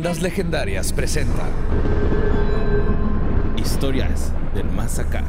[0.00, 1.46] Leyendas Legendarias presenta
[3.58, 5.22] Historias del Más Acá.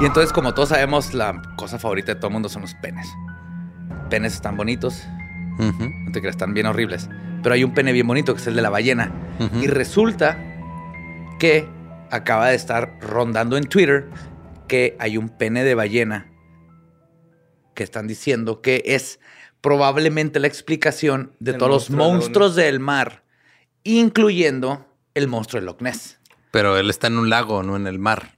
[0.00, 3.06] Y entonces, como todos sabemos, la cosa favorita de todo el mundo son los penes.
[4.10, 5.04] Penes están bonitos.
[5.60, 7.08] No te creas, están bien horribles.
[7.40, 9.12] Pero hay un pene bien bonito que es el de la ballena.
[9.60, 10.36] Y resulta
[11.38, 11.68] que
[12.10, 14.08] acaba de estar rondando en Twitter
[14.66, 16.26] que hay un pene de ballena
[17.74, 19.20] que están diciendo que es
[19.62, 23.22] probablemente la explicación de El todos los monstruos del mar,
[23.84, 26.18] incluyendo el monstruo de Loch Ness.
[26.50, 28.36] Pero él está en un lago, no en el mar.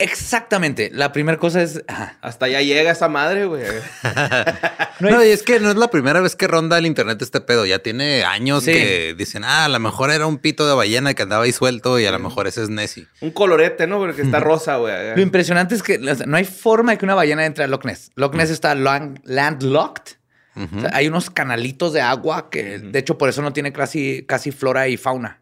[0.00, 0.90] Exactamente.
[0.92, 1.82] La primera cosa es.
[1.86, 2.16] ajá.
[2.20, 3.62] Hasta allá llega esa madre, güey.
[5.00, 7.64] No y es que no es la primera vez que ronda el internet este pedo.
[7.64, 8.72] Ya tiene años Sí.
[8.72, 11.98] que dicen, ah, a lo mejor era un pito de ballena que andaba ahí suelto
[11.98, 13.06] y a lo mejor ese es Nessie.
[13.22, 13.98] Un colorete, ¿no?
[13.98, 15.14] Porque está rosa, güey.
[15.16, 17.66] Lo impresionante es que o sea, no hay forma de que una ballena entre a
[17.66, 18.10] Loch Ness.
[18.14, 20.16] Loch Ness está landlocked.
[20.56, 24.26] O sea, hay unos canalitos de agua que, de hecho, por eso no tiene casi,
[24.28, 25.40] casi flora y fauna.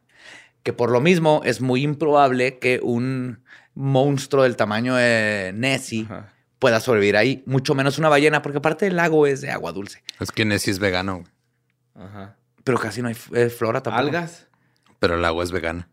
[0.63, 3.43] Que por lo mismo es muy improbable que un
[3.79, 6.33] monstruo del tamaño de Nessie Ajá.
[6.59, 7.43] pueda sobrevivir ahí.
[7.47, 10.03] Mucho menos una ballena, porque aparte el lago es de agua dulce.
[10.19, 11.25] Es que Nessie es vegano.
[11.95, 12.37] Ajá.
[12.65, 14.05] Pero casi no hay eh, flora tampoco.
[14.07, 14.49] Algas.
[14.99, 15.89] pero el agua es vegana.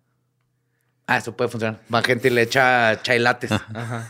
[1.06, 1.80] Ah, eso puede funcionar.
[1.88, 3.52] Más gente le echa chai lattes.
[3.52, 4.10] Ajá.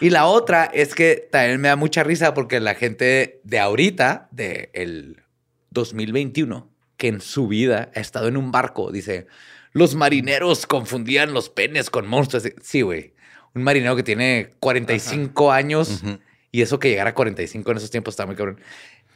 [0.00, 4.28] Y la otra es que también me da mucha risa porque la gente de ahorita,
[4.30, 5.22] del
[5.70, 9.26] 2021, que en su vida ha estado en un barco, dice,
[9.72, 12.44] los marineros confundían los penes con monstruos.
[12.62, 13.14] Sí, güey.
[13.54, 16.02] Un marinero que tiene 45 años
[16.50, 18.58] y eso que llegar a 45 en esos tiempos está muy cabrón.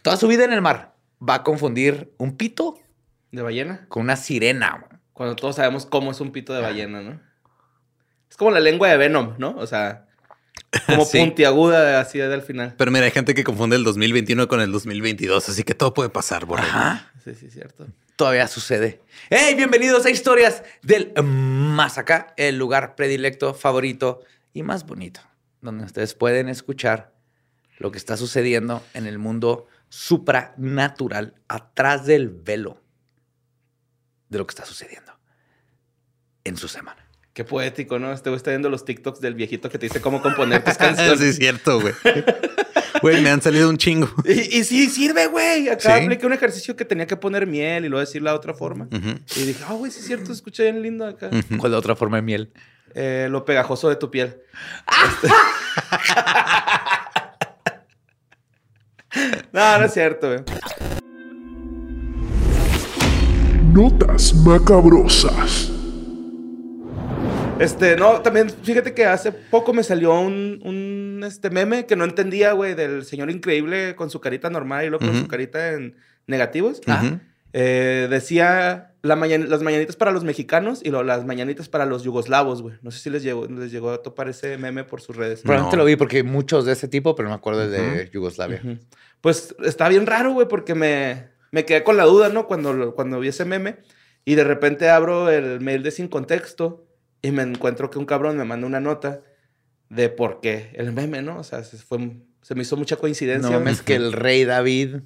[0.02, 0.94] Toda su vida en el mar
[1.26, 2.78] va a confundir un pito
[3.32, 3.86] ¿De ballena?
[3.88, 4.70] con una sirena.
[4.86, 5.00] güey.
[5.12, 7.20] Cuando todos sabemos cómo es un pito de ballena, ¿no?
[8.30, 9.56] Es como la lengua de Venom, ¿no?
[9.56, 10.06] O sea,
[10.86, 11.18] como Sí.
[11.18, 12.74] puntiaguda así del final.
[12.76, 16.10] Pero mira, hay gente que confunde el 2021 con el 2022, así que todo puede
[16.10, 16.68] pasar, borrego.
[16.68, 17.10] Ajá.
[17.24, 17.86] Sí, sí, cierto.
[18.16, 19.02] Todavía sucede.
[19.28, 19.54] ¡Hey!
[19.54, 25.20] Bienvenidos a Historias del Más Acá, el lugar predilecto, favorito y más bonito,
[25.60, 27.14] donde ustedes pueden escuchar
[27.78, 32.82] lo que está sucediendo en el mundo supranatural, atrás del velo
[34.30, 35.12] de lo que está sucediendo
[36.44, 37.05] en su semana.
[37.36, 38.14] Qué poético, ¿no?
[38.14, 40.78] Este güey está viendo los TikToks del viejito que te dice cómo componer tus sí,
[40.78, 41.20] canciones.
[41.20, 41.92] es cierto, güey.
[43.02, 44.08] Güey, me han salido un chingo.
[44.24, 45.68] Y, y sí, sirve, güey.
[45.68, 46.04] Acá Sí.
[46.04, 48.88] apliqué un ejercicio que tenía que poner miel y luego decirla de otra forma.
[49.36, 51.28] Y dije, ah, güey, sí es cierto, se escucha bien lindo acá.
[51.58, 52.50] ¿Cuál de otra forma de miel?
[52.94, 54.38] Eh, lo pegajoso de tu piel.
[55.22, 55.28] Este-
[59.52, 60.40] no, no es cierto, güey.
[63.74, 65.70] Notas macabrosas.
[67.58, 72.04] Este, no, también fíjate que hace poco me salió un, un, este meme que no
[72.04, 75.20] entendía, güey, del señor increíble con su carita normal y luego con Ujú.
[75.24, 75.96] su carita en
[76.26, 76.80] negativos.
[76.86, 77.18] Ujú.
[77.54, 82.02] Eh, decía la mañan- las mañanitas para los mexicanos y luego las mañanitas para los
[82.02, 82.74] yugoslavos, güey.
[82.82, 85.40] No sé si les llegó, les llegó a topar ese meme por sus redes.
[85.40, 85.82] Probablemente No.
[85.82, 88.60] lo vi porque hay muchos de ese tipo, pero no me acuerdo de Yugoslavia.
[89.22, 92.46] Pues está bien raro, güey, porque me, me quedé con la duda, ¿no?
[92.46, 93.76] Cuando, lo- cuando vi ese meme.
[94.26, 96.84] Y de repente abro el mail de Sin Contexto
[97.22, 99.22] y me encuentro que un cabrón me manda una nota
[99.88, 101.38] de por qué el meme, ¿no?
[101.38, 103.50] O sea, se, fue, se me hizo mucha coincidencia.
[103.50, 104.96] No mames que el rey David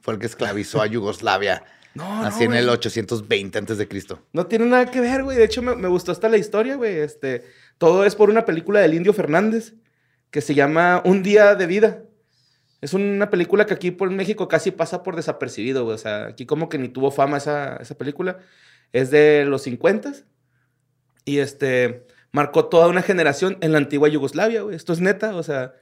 [0.00, 1.64] fue el que esclavizó a Yugoslavia.
[1.94, 2.76] No, así no, en el güey.
[2.76, 4.22] 820 antes de Cristo.
[4.32, 5.36] No tiene nada que ver, güey.
[5.36, 6.96] De hecho, me, me gustó hasta la historia, güey.
[6.96, 7.44] Este,
[7.76, 9.74] todo es por una película del Indio Fernández
[10.30, 12.04] que se llama Un día de vida.
[12.82, 15.96] Es una película que aquí por México casi pasa por desapercibido, güey.
[15.96, 18.38] O sea, aquí como que ni tuvo fama esa, esa película.
[18.92, 20.12] Es de los 50
[21.28, 24.76] y este marcó toda una generación en la antigua Yugoslavia, güey.
[24.76, 25.74] Esto es neta, o sea,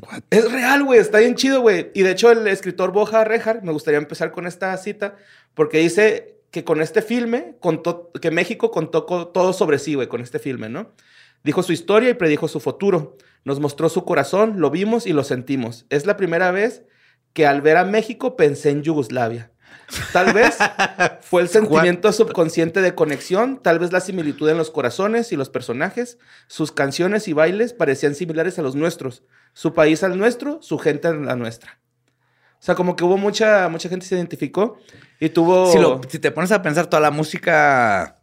[0.00, 0.22] What?
[0.30, 0.98] es real, güey.
[0.98, 1.90] Está bien chido, güey.
[1.94, 5.16] Y de hecho, el escritor Boja Rejar, me gustaría empezar con esta cita,
[5.54, 10.08] porque dice que con este filme, contó, que México contó co- todo sobre sí, güey,
[10.08, 10.92] con este filme, ¿no?
[11.44, 13.16] Dijo su historia y predijo su futuro.
[13.44, 15.86] Nos mostró su corazón, lo vimos y lo sentimos.
[15.90, 16.84] Es la primera vez
[17.32, 19.51] que al ver a México pensé en Yugoslavia.
[20.12, 20.56] Tal vez
[21.22, 25.48] fue el sentimiento subconsciente de conexión, tal vez la similitud en los corazones y los
[25.50, 26.18] personajes.
[26.46, 29.22] Sus canciones y bailes parecían similares a los nuestros.
[29.52, 31.78] Su país al nuestro, su gente a la nuestra.
[32.60, 34.78] O sea, como que hubo mucha, mucha gente se identificó
[35.18, 35.70] y tuvo...
[35.72, 38.18] Si, lo- si te pones a pensar, toda la música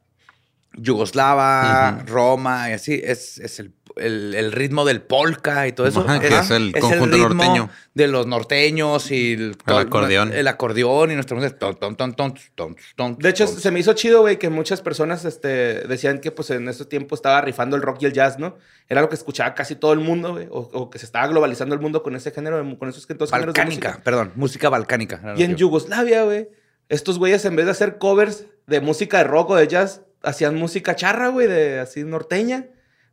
[0.74, 6.02] yugoslava, Roma y así, es, es el, el- el ritmo del polka y todo eso.
[6.02, 7.70] Ajá, que es el conjunto ritmo norteño.
[7.94, 10.32] De los norteños y el, acordeón.
[10.34, 11.58] El acordeón y nuestra música.
[11.58, 13.60] ton, ton, ton, ton, ton, ton, De hecho, ton.
[13.60, 15.48] se me hizo chido, güey, que muchas personas este,
[15.88, 18.58] decían que pues en ese tiempo estaba rifando el rock y el jazz, ¿no?
[18.88, 21.76] Era lo que escuchaba casi todo el mundo, güey, o, o que se estaba globalizando
[21.76, 24.04] el mundo con ese género, con esos dos géneros de balcánica, música.
[24.04, 25.34] perdón, música balcánica.
[25.38, 26.50] Y en Yugoslavia, güey,
[26.88, 30.56] estos güeyes en vez de hacer covers de música de rock o de jazz, hacían
[30.56, 32.66] música charra, güey, de así norteña.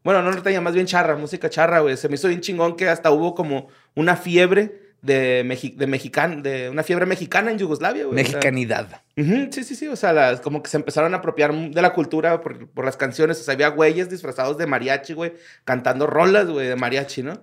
[0.06, 1.96] Bueno, no norteña, más bien charra, música charra, güey.
[1.96, 6.42] Se me hizo bien chingón que hasta hubo como una fiebre de, mexi de mexican
[6.42, 8.14] de una fiebre mexicana en Yugoslavia, güey.
[8.14, 9.02] o sea, Mexicanidad.
[9.16, 9.88] Sí, sí, sí.
[9.88, 12.96] O sea, las- como que se empezaron a apropiar de la cultura por, por las
[12.96, 13.40] canciones.
[13.40, 17.40] O sea, había güeyes disfrazados de mariachi, güey, cantando rolas, güey, de mariachi, ¿no?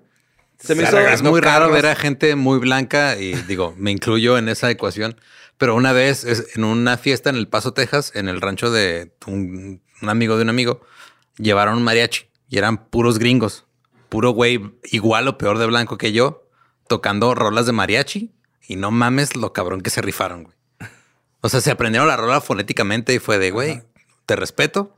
[0.58, 0.98] Se me hizo.
[1.00, 5.20] Es muy raro ver a gente muy blanca y digo, me incluyo en esa ecuación.
[5.58, 9.12] Pero una vez es- en una fiesta en El Paso, Texas, en el rancho de
[9.28, 10.82] un, un amigo de un amigo,
[11.38, 13.66] llevaron un mariachi y eran puros gringos,
[14.10, 14.62] puro güey
[14.92, 16.48] igual o peor de blanco que yo,
[16.88, 18.32] tocando rolas de mariachi
[18.68, 20.56] y no mames lo cabrón que se rifaron, güey.
[21.42, 23.82] O sea, se aprendieron la rola fonéticamente y fue de, güey,
[24.28, 24.96] te respeto,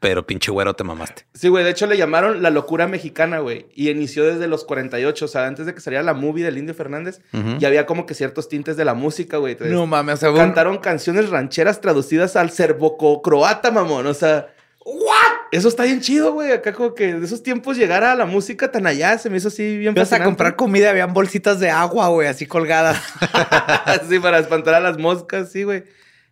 [0.00, 1.26] pero pinche güero te mamaste.
[1.34, 1.62] Sí, güey.
[1.62, 3.66] De hecho, le llamaron La Locura Mexicana, güey.
[3.74, 5.24] Y inició desde los 48.
[5.24, 7.58] O sea, antes de que saliera la movie del Indio Fernández, Ujú.
[7.58, 9.52] ya había como que ciertos tintes de la música, güey.
[9.52, 14.06] Entonces, No mames, o sea, un- Cantaron canciones rancheras traducidas al serboco-croata, mamón.
[14.06, 14.48] O sea,
[14.84, 15.23] ¿what?
[15.54, 16.50] Eso está bien chido, güey.
[16.50, 19.48] Acá como que de esos tiempos llegar a la música tan allá se me hizo
[19.48, 23.00] así bien Ibas a comprar comida, habían bolsitas de agua, güey, así colgadas.
[24.08, 25.84] sí, para espantar a las moscas, sí, güey.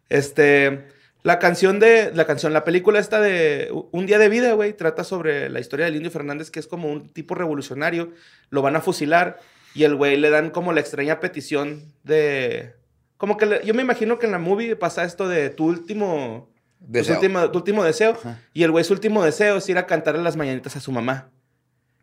[0.09, 0.87] Este,
[1.23, 5.05] la canción de, la canción, la película esta de Un día de vida, güey, trata
[5.05, 8.11] sobre la historia del Indio Fernández, que es como un tipo revolucionario.
[8.51, 9.39] Lo van a fusilar
[9.73, 12.75] y el güey le dan como la extraña petición de...
[13.19, 16.52] Como que le- yo me imagino que en la movie pasa esto de tu último...
[16.87, 17.14] tu Deseo.
[17.17, 18.12] último, tu último deseo.
[18.12, 18.40] Ajá.
[18.52, 21.31] Y el güey su último deseo es ir a cantarle las mañanitas a su mamá.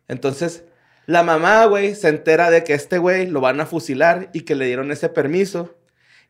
[0.08, 0.64] Entonces,
[1.06, 4.56] la mamá, güey, se entera de que este güey lo van a fusilar y que
[4.56, 5.76] le dieron ese permiso.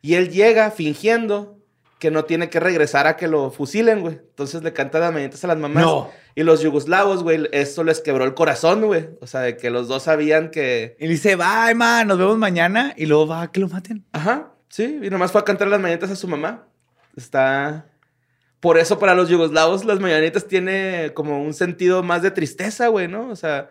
[0.02, 1.58] Y él llega fingiendo
[1.98, 4.14] que no tiene que regresar a que lo fusilen, güey.
[4.14, 5.84] Entonces le canta las mañanitas a las mamás.
[5.84, 6.10] No.
[6.34, 9.10] Y los yugoslavos, güey, eso les quebró el corazón, güey.
[9.20, 10.96] O sea, de que los dos sabían que...
[10.98, 12.94] Y dice, bye, man, nos vemos mañana.
[12.96, 14.06] Y luego va a que lo maten.
[14.12, 14.98] Ajá, sí.
[15.02, 16.66] Y nomás fue a cantar las mañanitas a su mamá.
[17.16, 17.84] Está...
[18.60, 23.08] Por eso para los yugoslavos las mañanitas tiene como un sentido más de tristeza, güey,
[23.08, 23.28] ¿no?
[23.30, 23.70] O sea,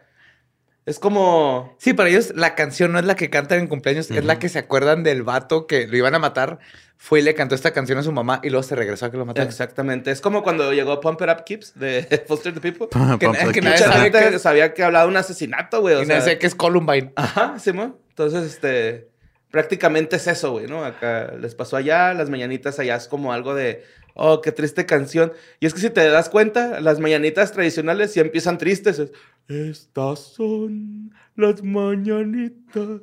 [0.88, 1.75] es como...
[1.77, 4.50] Sí, para ellos la canción no es la que cantan en cumpleaños, es la que
[4.50, 6.57] se acuerdan del vato que lo iban a matar.
[6.97, 9.18] Fue y le cantó esta canción a su mamá y luego se regresó a que
[9.18, 9.47] lo mataran.
[9.47, 10.09] Exactamente.
[10.09, 12.88] Es como cuando llegó Pump It Up Kips de Foster the People.
[13.19, 15.95] Que, que nadie gente que sabía que hablaba de un asesinato, güey.
[15.95, 17.13] O y sea, nadie que es Columbine.
[17.15, 18.00] Ajá, sí, ¿no?
[18.09, 19.09] Entonces, este,
[19.51, 20.83] prácticamente es eso, güey, ¿no?
[20.83, 25.33] Acá les pasó allá, las mañanitas allá es como algo de, oh, qué triste canción.
[25.59, 29.00] Y es que si te das cuenta, las mañanitas tradicionales sí empiezan tristes.
[29.00, 29.11] es,
[29.47, 33.01] Estas son las mañanitas.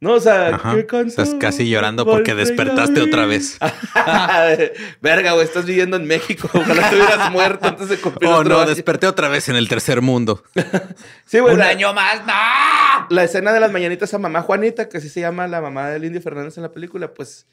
[0.00, 0.74] No, o sea, Ajá.
[0.74, 3.58] qué Estás canción casi llorando porque despertaste otra vez.
[5.02, 6.48] Verga, güey, estás viviendo en México.
[6.52, 8.68] Ojalá te hubieras muerto antes de cumplir Oh, otro no, año.
[8.68, 10.42] desperté otra vez en el tercer mundo.
[11.24, 11.54] Sí, güey.
[11.54, 13.06] Un la- año más, ¡no!
[13.10, 16.04] la escena de las mañanitas a mamá Juanita, que así se llama la mamá del
[16.04, 17.46] Indio Fernández en la película, pues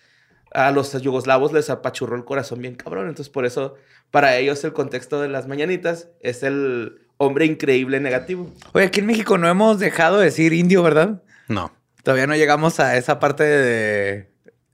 [0.56, 3.08] a los yugoslavos les apachurró el corazón bien cabrón.
[3.10, 3.76] Entonces, por eso,
[4.12, 8.52] para ellos, el contexto de las mañanitas es el hombre increíble negativo.
[8.74, 11.22] Oye, aquí en México no hemos dejado de decir indio, ¿verdad?
[11.48, 11.72] No.
[12.04, 14.30] Todavía no llegamos a esa parte de,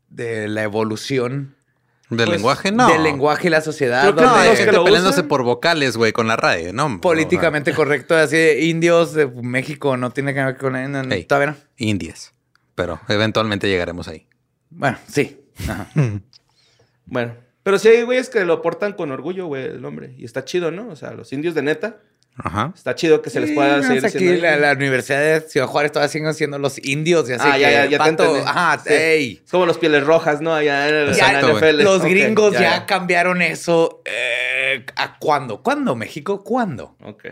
[0.10, 1.56] de la evolución
[2.10, 2.72] ¿Del Pues, lenguaje?
[2.74, 2.90] No.
[2.92, 4.02] del lenguaje y la sociedad.
[4.04, 7.00] Creo que No, hay gente peleándose usan- por vocales, güey, con la radio, ¿no?
[7.00, 11.56] políticamente correcto, así de indios de México no tiene que ver con no, todavía no.
[11.78, 12.34] Indias.
[12.76, 14.28] Pero eventualmente llegaremos ahí.
[14.70, 15.41] Bueno, sí.
[15.70, 15.88] Ajá.
[17.06, 20.14] Bueno, pero sí hay güeyes que lo portan con orgullo, güey, el nombre.
[20.18, 20.88] Y está chido, ¿no?
[20.90, 21.98] O sea, los indios de neta,
[22.38, 22.72] Ajá.
[22.74, 25.42] está chido que se les Sí, pueda no, seguir aquí diciendo la, la Universidad de
[25.42, 28.80] Ciudad Juárez todavía siguen siendo los indios y así Ah, ya, que ya, ya ajá,
[28.86, 28.94] Sí.
[28.94, 29.42] ey.
[29.44, 30.54] Es como los pieles rojas, ¿no?
[30.54, 31.10] Allá en el.
[31.12, 31.84] NFL.
[31.84, 32.86] Los gringos ya, ya.
[32.86, 34.02] cambiaron eso.
[34.06, 35.62] eh, ¿A cuándo?
[35.62, 36.44] ¿Cuándo, México?
[36.46, 36.96] ¿Cuándo?
[37.04, 37.26] Ok.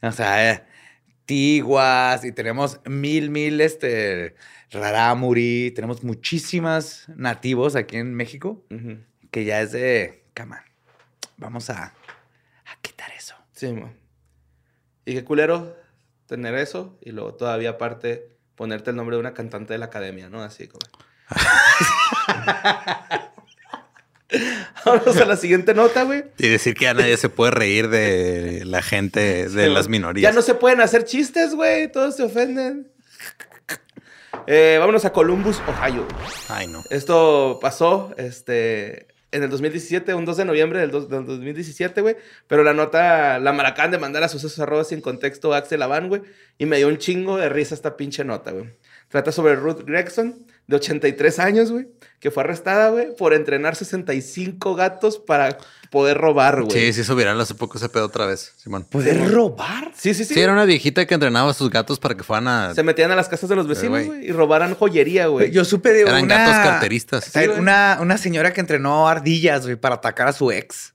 [0.00, 0.62] O sea, eh,
[1.24, 4.34] tiguas y tenemos mil, mil, este,
[4.70, 5.70] rarámuri.
[5.72, 8.64] Tenemos muchísimas nativos aquí en México
[9.30, 10.64] que ya es de, cama,
[11.36, 13.34] vamos a, a quitar eso.
[13.52, 13.74] Sí.
[15.04, 15.76] Y qué culero
[16.26, 20.28] tener eso y luego todavía aparte ponerte el nombre de una cantante de la academia,
[20.28, 20.42] ¿no?
[20.42, 20.80] Así como.
[24.84, 26.24] Vamos a la siguiente nota, güey.
[26.38, 30.30] Y decir que ya nadie se puede reír de la gente de las minorías.
[30.30, 31.90] Ya no se pueden hacer chistes, güey.
[31.90, 32.88] Todos se ofenden.
[34.46, 36.06] Eh, vámonos a Columbus, Ohio.
[36.48, 36.82] Ay, no.
[36.90, 42.16] Esto pasó este, en el 2017, un 2 de noviembre del, dos- del 2017, güey.
[42.48, 46.08] Pero la nota la maracan de mandar a sucesos arroba sin contexto a Axel Avan,
[46.08, 46.22] güey.
[46.58, 48.70] Y me dio un chingo de risa esta pinche nota, güey.
[49.08, 51.88] Trata sobre Ruth Gregson, de 83 años, güey.
[52.20, 55.58] Que fue arrestada, güey, por entrenar 65 gatos para
[55.90, 56.70] poder robar, güey.
[56.70, 58.84] Sí, sí, subirán hace poco ese pedo otra vez, Simón.
[58.84, 59.90] ¿Poder robar?
[59.94, 60.34] Sí, sí, sí.
[60.34, 62.74] Sí, era una viejita que entrenaba a sus gatos para que fueran a...
[62.74, 64.06] Se metían a las casas de los vecinos, güey.
[64.06, 65.50] güey, y robaran joyería, güey.
[65.50, 66.38] Yo supe de Eran una...
[66.38, 67.24] gatos carteristas.
[67.24, 70.94] Sí, una, una señora que entrenó ardillas, güey, para atacar a su ex.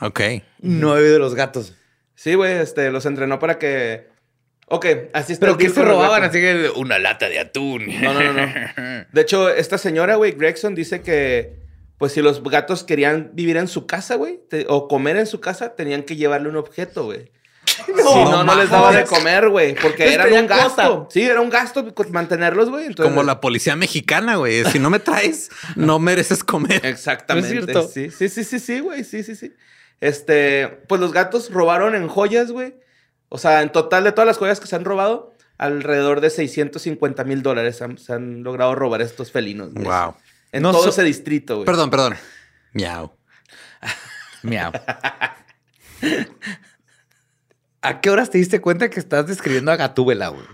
[0.00, 0.20] Ok.
[0.60, 1.74] Nueve de los gatos.
[2.14, 4.08] Sí, güey, este, los entrenó para que.
[4.66, 5.46] Ok, así está.
[5.46, 6.22] ¿Pero el qué deal se robaban?
[6.24, 7.86] Así que una lata de atún.
[8.00, 8.52] No, no, no, no.
[9.12, 11.56] De hecho, esta señora, güey, Gregson, dice que,
[11.98, 15.74] pues, si los gatos querían vivir en su casa, güey, o comer en su casa,
[15.76, 17.30] tenían que llevarle un objeto, güey.
[17.86, 21.08] si no, no les daba de comer, güey, porque era un gasto.
[21.10, 22.86] Sí, era un gasto mantenerlos, güey.
[22.86, 24.64] entonces- Como la policía mexicana, güey.
[24.66, 26.84] Si no me traes, no mereces comer.
[26.84, 27.54] Exactamente.
[27.54, 27.88] ¿No es cierto?
[27.88, 29.02] Sí, sí, sí, sí, sí, güey.
[29.04, 29.52] Sí, sí, sí.
[30.00, 32.74] Este, pues los gatos robaron en joyas, güey.
[33.34, 37.24] O sea, en total de todas las joyas que se han robado, alrededor de 650
[37.24, 39.72] mil dólares han- se han logrado robar estos felinos.
[39.74, 39.84] güey.
[39.86, 40.14] Wow.
[40.52, 41.66] En No todo so- ese distrito, güey.
[41.66, 42.14] Perdón, perdón.
[42.74, 43.12] Miau.
[44.44, 44.70] Miau.
[47.82, 50.44] ¿A qué horas te diste cuenta que estás describiendo a Gatúbela, güey?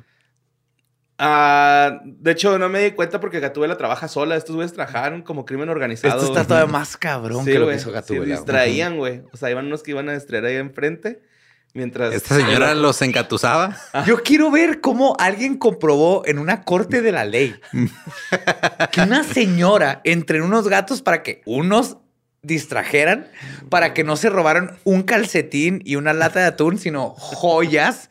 [1.19, 4.37] Ah, de hecho, no me di cuenta porque Gatúbela trabaja sola.
[4.37, 6.15] Estos güeyes trabajaron como crimen organizado.
[6.15, 6.47] Esto está güey.
[6.49, 8.25] todavía más cabrón Sí, que lo que hizo Sí, Gatúbela.
[8.25, 8.37] güey.
[8.37, 9.23] distraían, güey.
[9.33, 11.21] O sea, iban unos que iban a distraer ahí enfrente.
[11.73, 12.13] Mientras.
[12.15, 13.77] Esta señora los engatusaba.
[14.07, 17.55] Yo quiero ver cómo alguien comprobó en una corte de la ley
[18.91, 21.99] que una señora entrenó unos gatos para que unos
[22.43, 23.29] distrajeran,
[23.69, 28.11] para que no se robaran un calcetín y una lata de atún, sino joyas.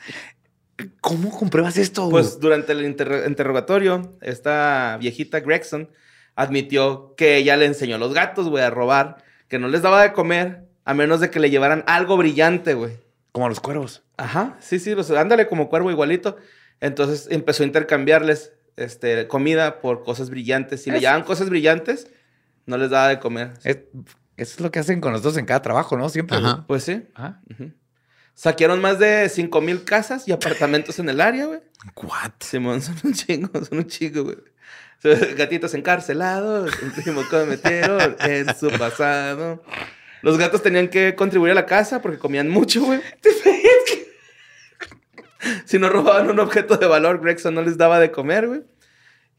[1.02, 2.10] ¿Cómo compruebas esto?
[2.10, 5.90] Pues durante el interro- interrogatorio, esta viejita Gregson
[6.36, 9.18] admitió que ella le enseñó a los gatos, güey, a robar,
[9.50, 12.94] que no les daba de comer a menos de que le llevaran algo brillante, güey.
[13.40, 14.04] Como a los cuervos.
[14.18, 16.36] Ajá, sí, sí, los, ándale como cuervo igualito.
[16.82, 20.84] Entonces empezó a intercambiarles este, comida por cosas brillantes.
[20.84, 22.08] Si le Es- llevaban cosas brillantes,
[22.66, 23.54] no les daba de comer.
[23.64, 23.78] Es-
[24.36, 26.10] eso es lo que hacen con nosotros en cada trabajo, ¿no?
[26.10, 26.36] Siempre.
[26.38, 26.66] Ajá.
[26.68, 27.08] Pues sí.
[27.14, 27.40] Ajá.
[27.50, 27.72] Ujú.
[28.34, 31.62] Saquearon más de 5 mil casas y apartamentos en el área, güey.
[31.96, 32.32] What?
[32.42, 34.38] Simón, son un chingo, son un chingo, güey.
[35.38, 39.64] Gatitos encarcelados, un primo cometieron en su pasado.
[40.22, 43.02] Los gatos tenían que contribuir a la casa porque comían mucho, güey.
[45.66, 48.62] Si no robaban un objeto de valor, Gregson no les daba de comer, güey.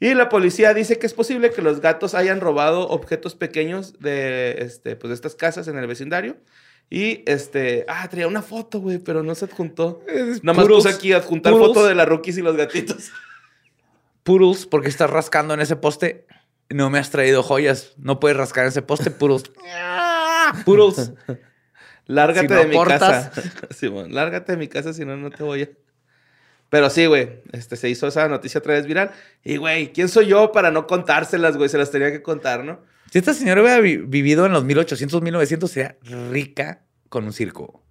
[0.00, 4.56] Y la policía dice que es posible que los gatos hayan robado objetos pequeños de,
[4.60, 6.38] este, pues, de estas casas en el vecindario.
[6.88, 10.02] Y, este, ah, traía una foto, güey, pero no se adjuntó.
[10.42, 13.10] Nada más puse aquí adjuntar foto de la rookies y los gatitos.
[14.22, 16.26] Poodles, porque estás rascando en ese poste.
[16.70, 17.92] No me has traído joyas.
[17.98, 19.50] No puedes rascar en ese poste, Poodles.
[20.64, 21.12] Poodles.
[22.06, 23.32] Lárgate Si no de mi casa.
[23.70, 25.68] Simón, lárgate de mi casa, si no, no te voy a.
[26.68, 27.40] Pero sí, güey.
[27.52, 29.10] Este, se hizo esa noticia otra vez viral.
[29.44, 31.68] Y, güey, ¿quién soy yo para no contárselas, güey?
[31.68, 32.80] Se las tenía que contar, ¿no?
[33.10, 35.96] Si esta señora hubiera vi- vivido en los 1800, 1900, sería
[36.30, 37.82] rica con un circo.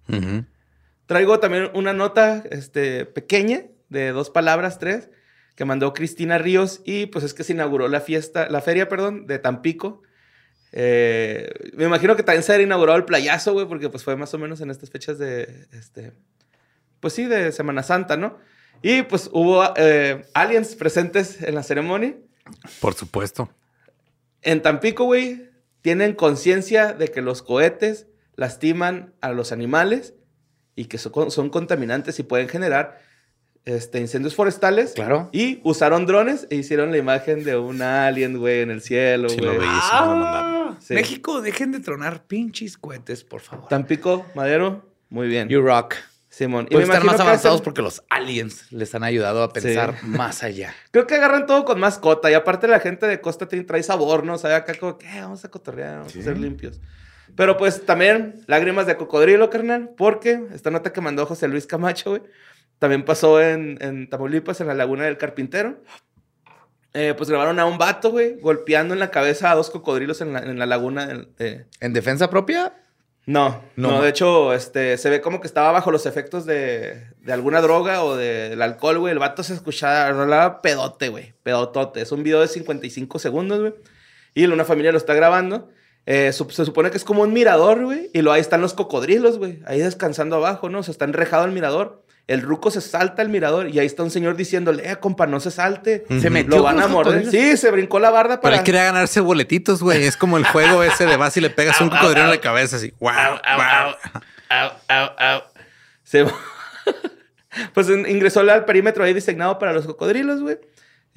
[1.06, 5.10] Traigo también una nota este, pequeña, de dos palabras, tres,
[5.56, 6.80] que mandó Cristina Ríos.
[6.84, 10.02] Y pues es que se inauguró la fiesta, la feria, perdón, de Tampico.
[10.72, 14.32] Eh, me imagino que también se ha inaugurado el playazo, güey, porque pues fue más
[14.34, 16.12] o menos en estas fechas de, este,
[17.00, 18.38] pues sí, de Semana Santa, ¿no?
[18.82, 22.14] Y pues hubo eh, aliens presentes en la ceremonia.
[22.80, 23.50] Por supuesto.
[24.42, 25.50] En Tampico, güey,
[25.82, 30.14] tienen conciencia de que los cohetes lastiman a los animales
[30.76, 33.00] y que son, son contaminantes y pueden generar
[33.66, 34.92] este, incendios forestales.
[34.94, 35.28] Claro.
[35.32, 39.36] Y usaron drones e hicieron la imagen de un alien, güey, en el cielo, Sí,
[39.36, 39.46] güey.
[39.56, 40.94] lo vi, sí Sí.
[40.94, 43.68] México, dejen de tronar pinches cohetes, por favor.
[43.68, 45.48] Tampico, Madero, muy bien.
[45.48, 45.94] You rock.
[46.32, 46.66] Simón.
[46.70, 49.52] Y Pues me están imagino más avanzados hacen- porque los aliens les han ayudado a
[49.52, 50.06] pensar Sí.
[50.06, 50.72] más allá.
[50.92, 52.30] Creo que agarran todo con mascota.
[52.30, 54.34] Y aparte la gente de Costa trae sabor, ¿no?
[54.34, 56.80] O sea, acá como que "Eh, vamos a cotorrear, vamos a ser limpios.
[57.34, 59.90] Pero pues también lágrimas de cocodrilo, carnal.
[59.96, 62.22] Porque esta nota que mandó José Luis Camacho, güey,
[62.78, 65.82] también pasó en, en Tamaulipas, en la Laguna del Carpintero.
[66.92, 70.32] Eh, pues grabaron a un vato, güey, golpeando en la cabeza a dos cocodrilos en
[70.32, 71.06] la, en la laguna.
[71.06, 72.72] del- ¿En defensa propia?
[73.26, 73.90] No, No.
[73.92, 77.60] no, de hecho, este, se ve como que estaba bajo los efectos de, de alguna
[77.60, 79.12] droga o de- del alcohol, güey.
[79.12, 81.34] El vato se escuchaba, rolaba pedote, güey.
[81.44, 82.00] Pedotote.
[82.00, 83.74] Es un video de 55 segundos, güey.
[84.34, 85.68] Y una familia lo está grabando.
[86.06, 88.10] Eh, su- se supone que es como un mirador, güey.
[88.12, 89.60] Y luego ahí están los cocodrilos, güey.
[89.66, 90.80] Ahí descansando abajo, ¿no?
[90.80, 92.02] O sea, está enrejado el mirador.
[92.30, 95.40] El ruco se salta al mirador y ahí está un señor diciéndole, eh, compa, no
[95.40, 96.04] se salte.
[96.20, 97.28] Se metió Lo van a morder.
[97.28, 98.56] Sí, se brincó la barda Pero para...
[98.58, 100.04] él quería ganarse boletitos, güey.
[100.04, 102.76] Es como el juego ese de vas y le pegas un cocodrilo en la cabeza
[102.76, 102.92] así.
[103.00, 103.10] Wow,
[103.56, 103.94] wow.
[105.18, 105.42] Au.
[106.04, 106.24] Se-
[107.74, 110.58] pues in- ingresó al perímetro ahí designado para los cocodrilos, güey.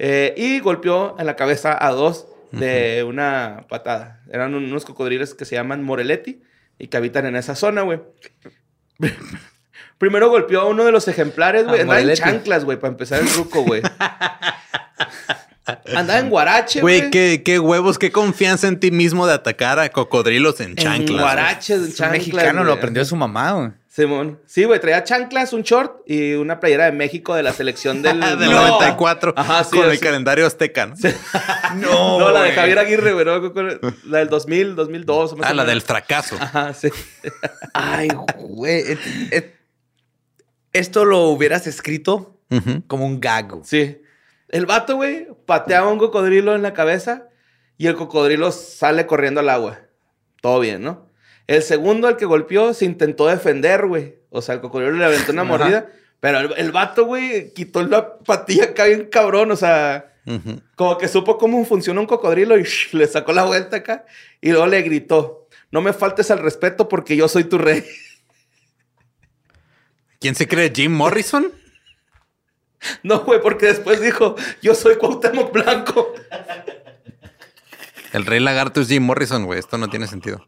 [0.00, 4.20] Eh, y golpeó en la cabeza a dos de una patada.
[4.32, 6.42] Eran un- unos cocodrilos que se llaman Moreletti
[6.78, 8.00] y que habitan en esa zona, güey.
[10.04, 11.80] Primero golpeó a uno de los ejemplares, güey.
[11.80, 13.80] Andaba en chanclas, güey, para empezar el ruco, güey.
[15.96, 17.10] Andaba en guarache, Güey, güey.
[17.10, 21.08] qué, qué huevos, qué confianza en ti mismo de atacar a cocodrilos en En chanclas.
[21.08, 21.20] güey.
[21.22, 22.18] guaraches, en Es un chanclas.
[22.18, 23.70] mexicano lo aprendió de su mamá, güey.
[23.88, 24.38] Simón.
[24.44, 28.20] Sí, güey, traía chanclas, un short y una playera de México de la selección del,
[28.38, 28.68] Del No.
[28.78, 30.94] 94 Ajá, sí, con el calendario azteca, ¿no?
[31.76, 32.52] No, No, la de.
[32.52, 33.24] Javier Aguirre, güey,
[34.04, 35.38] La del 2000, 2002.
[35.38, 36.36] más Ah, la del fracaso.
[36.38, 36.90] Ajá, sí.
[37.72, 38.98] Ay, güey.
[40.74, 42.36] Esto lo hubieras escrito
[42.88, 43.62] como un gago.
[43.64, 44.02] Sí.
[44.48, 47.28] El vato, güey, pateaba a un cocodrilo en la cabeza
[47.78, 49.78] y el cocodrilo sale corriendo al agua.
[50.42, 51.08] Todo bien, ¿no?
[51.46, 54.16] El segundo, el que golpeó, se intentó defender, güey.
[54.30, 55.50] O sea, el cocodrilo le aventó una Ajá.
[55.50, 55.86] mordida.
[56.20, 59.50] Pero el, el vato, güey, quitó la patilla acá bien cabrón.
[59.50, 60.12] O sea,
[60.74, 64.06] como que supo cómo funciona un cocodrilo y sh, le sacó la vuelta acá.
[64.40, 67.84] Y luego le gritó, no me faltes al respeto porque yo soy tu rey.
[70.24, 70.72] ¿Quién se cree?
[70.74, 71.52] ¿Jim Morrison?
[73.02, 76.14] No, güey, porque después dijo, yo soy Cuauhtémoc Blanco.
[78.14, 79.58] El rey lagarto es Jim Morrison, güey.
[79.58, 80.46] Esto no tiene sentido.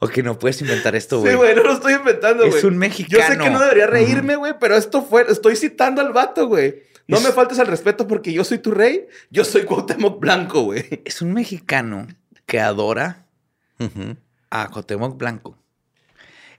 [0.00, 1.34] Ok, no puedes inventar esto, Sí, güey.
[1.36, 2.64] güey, no lo estoy inventando, Es güey.
[2.66, 3.44] un Yo sé mexicano.
[3.44, 6.82] que no debería reírme, güey, pero esto fue, estoy citando al vato, güey.
[7.06, 11.02] No me faltes al respeto porque yo soy tu rey, yo soy Cuauhtémoc Blanco, güey.
[11.06, 12.06] Es un mexicano
[12.44, 13.26] que adora
[14.50, 15.58] a Cotemoc Blanco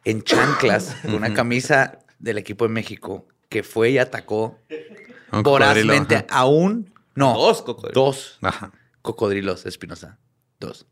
[0.03, 4.59] en chanclas con una camisa del equipo de México que fue y atacó
[5.31, 6.25] Un vorazmente ajá.
[6.29, 7.94] a un no Dos cocodrilos.
[7.94, 8.72] dos Ajá.
[9.01, 10.18] cocodrilos Espinosa
[10.59, 10.87] dos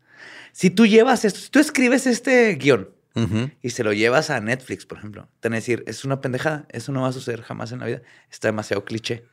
[0.52, 3.50] si tú llevas esto si tú escribes este guion Ujú.
[3.62, 6.66] y se lo llevas a Netflix por ejemplo te van a decir es una pendejada
[6.70, 9.24] eso no va a suceder jamás en la vida está demasiado cliché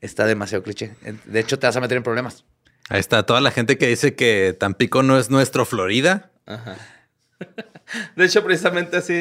[0.00, 2.44] está demasiado cliché de hecho te vas a meter en problemas
[2.88, 6.30] Ahí está toda la gente que dice que Tampico no es nuestro Florida.
[6.46, 6.76] Ajá.
[8.16, 9.14] De hecho, precisamente así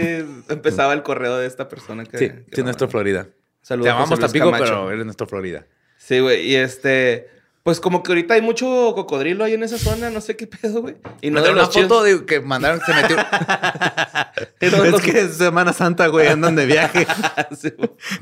[0.50, 2.18] empezaba el correo de esta persona que...
[2.18, 3.28] sí que sí nuestro Florida
[3.62, 5.66] Saludos te a llamamos José Luis Tampico pero eres nuestro Florida
[5.98, 7.30] Sí, güey, y este...
[7.64, 10.84] Pues como que ahorita hay mucho cocodrilo ahí en esa zona, no sé qué pedo,
[10.84, 10.98] güey.
[11.22, 13.18] Y no de una foto de que mandaron, se metió.
[14.60, 17.08] Es los- que es Semana Santa, güey, andan de viaje.
[17.60, 17.74] Sí,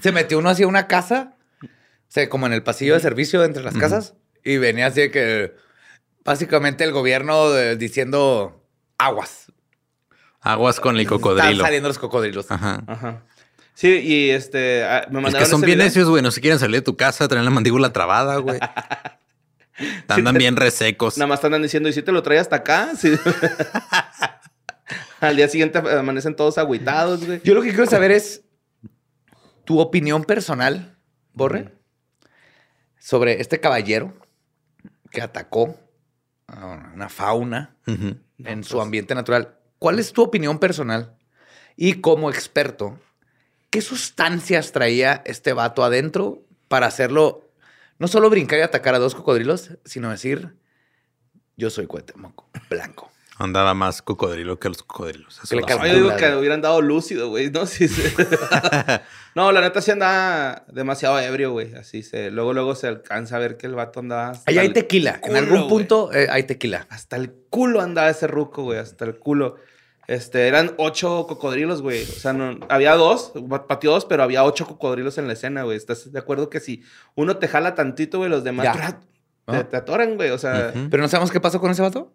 [0.01, 1.67] se metió uno hacia una casa, o
[2.07, 5.55] sea, como en el pasillo de servicio entre las casas, y venía así de que
[6.23, 8.63] básicamente el gobierno diciendo
[8.97, 9.42] aguas.
[10.43, 11.63] Aguas con el Están cocodrilo.
[11.63, 12.49] saliendo los cocodrilos.
[12.51, 12.83] Ajá.
[12.87, 13.23] Ajá.
[13.73, 14.83] Sí, y este...
[14.83, 15.85] ah, Es que son bien video.
[15.87, 16.21] necios, güey.
[16.21, 18.59] No se quieren salir de tu casa, traen la mandíbula trabada, güey.
[20.07, 21.17] Andan bien resecos.
[21.17, 22.91] Nada más te andan diciendo, ¿y si te lo trae hasta acá?
[22.95, 23.11] Sí.
[25.19, 27.41] Al día siguiente amanecen todos agüitados, güey.
[27.43, 28.43] Yo lo que quiero saber es
[29.65, 30.97] tu opinión personal,
[31.33, 31.73] Borre,
[32.99, 34.13] sobre este caballero
[35.09, 35.79] que atacó
[36.47, 37.75] a una fauna
[38.37, 39.55] en su ambiente natural.
[39.83, 41.13] ¿Cuál es tu opinión personal?
[41.75, 42.97] Y como experto,
[43.69, 47.49] ¿qué sustancias traía este vato adentro para hacerlo
[47.99, 50.55] no solo brincar y atacar a dos cocodrilos, sino decir,
[51.57, 53.11] yo soy Cuauhtémoc blanco?
[53.37, 55.41] Andaba más cocodrilo que los cocodrilos.
[55.43, 55.85] Eso Que le lo.
[55.85, 57.65] Yo digo que hubieran dado lúcido, güey, ¿no?
[57.65, 58.03] Sí, sí.
[59.35, 61.75] no, la neta sí andaba demasiado ebrio, güey.
[61.75, 62.31] Así se...
[62.31, 64.29] Luego, luego se alcanza a ver que el vato andaba...
[64.29, 65.19] hasta Ahí hay tequila.
[65.21, 66.87] en algún punto eh, hay tequila.
[66.89, 68.79] Hasta el culo andaba ese ruco, güey.
[68.79, 69.57] Hasta el culo.
[70.07, 72.03] Este, eran ocho cocodrilos, güey.
[72.03, 73.31] O sea, no, había dos,
[73.67, 75.77] pateó dos, pero había ocho cocodrilos en la escena, güey.
[75.77, 76.83] ¿Estás de acuerdo que si
[77.15, 78.67] uno te jala tantito, güey, los demás.
[78.67, 78.99] Ah.
[79.45, 80.29] te, te atoran, güey?
[80.31, 80.73] O sea.
[80.73, 82.11] Pero no sabemos qué pasó con ese vato.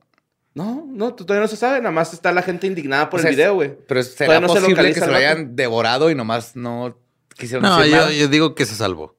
[0.55, 1.79] no, no, todavía no se sabe.
[1.79, 3.75] Nada más está la gente indignada por O sea, el video, güey.
[3.87, 6.99] Pero será Todavía no se posible que localiza se lo hayan devorado y nomás no
[7.37, 8.13] quisieron No, decir yo, nada.
[8.13, 9.17] yo digo que se salvó.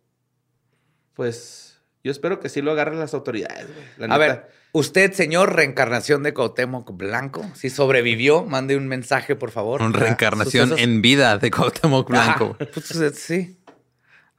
[1.13, 3.85] Pues yo espero que sí lo agarren las autoridades, güey.
[3.97, 4.17] La A neta.
[4.17, 9.81] ver, usted, señor reencarnación de Cuauhtémoc Blanco, si sobrevivió, mande un mensaje, por favor.
[9.81, 12.55] Una reencarnación sucesos- en vida de Cuauhtémoc Blanco.
[12.59, 13.57] Ajá, pues, sí.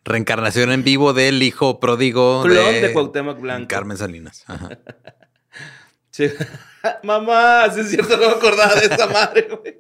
[0.05, 3.69] Reencarnación en vivo del hijo pródigo Clon de, de Cuauhtémoc Blanco.
[3.69, 4.45] Carmen Salinas.
[4.47, 4.71] Ajá.
[6.13, 6.29] Sí.
[7.05, 9.79] Mamá, sí es cierto, no me acordaba de esa madre, güey.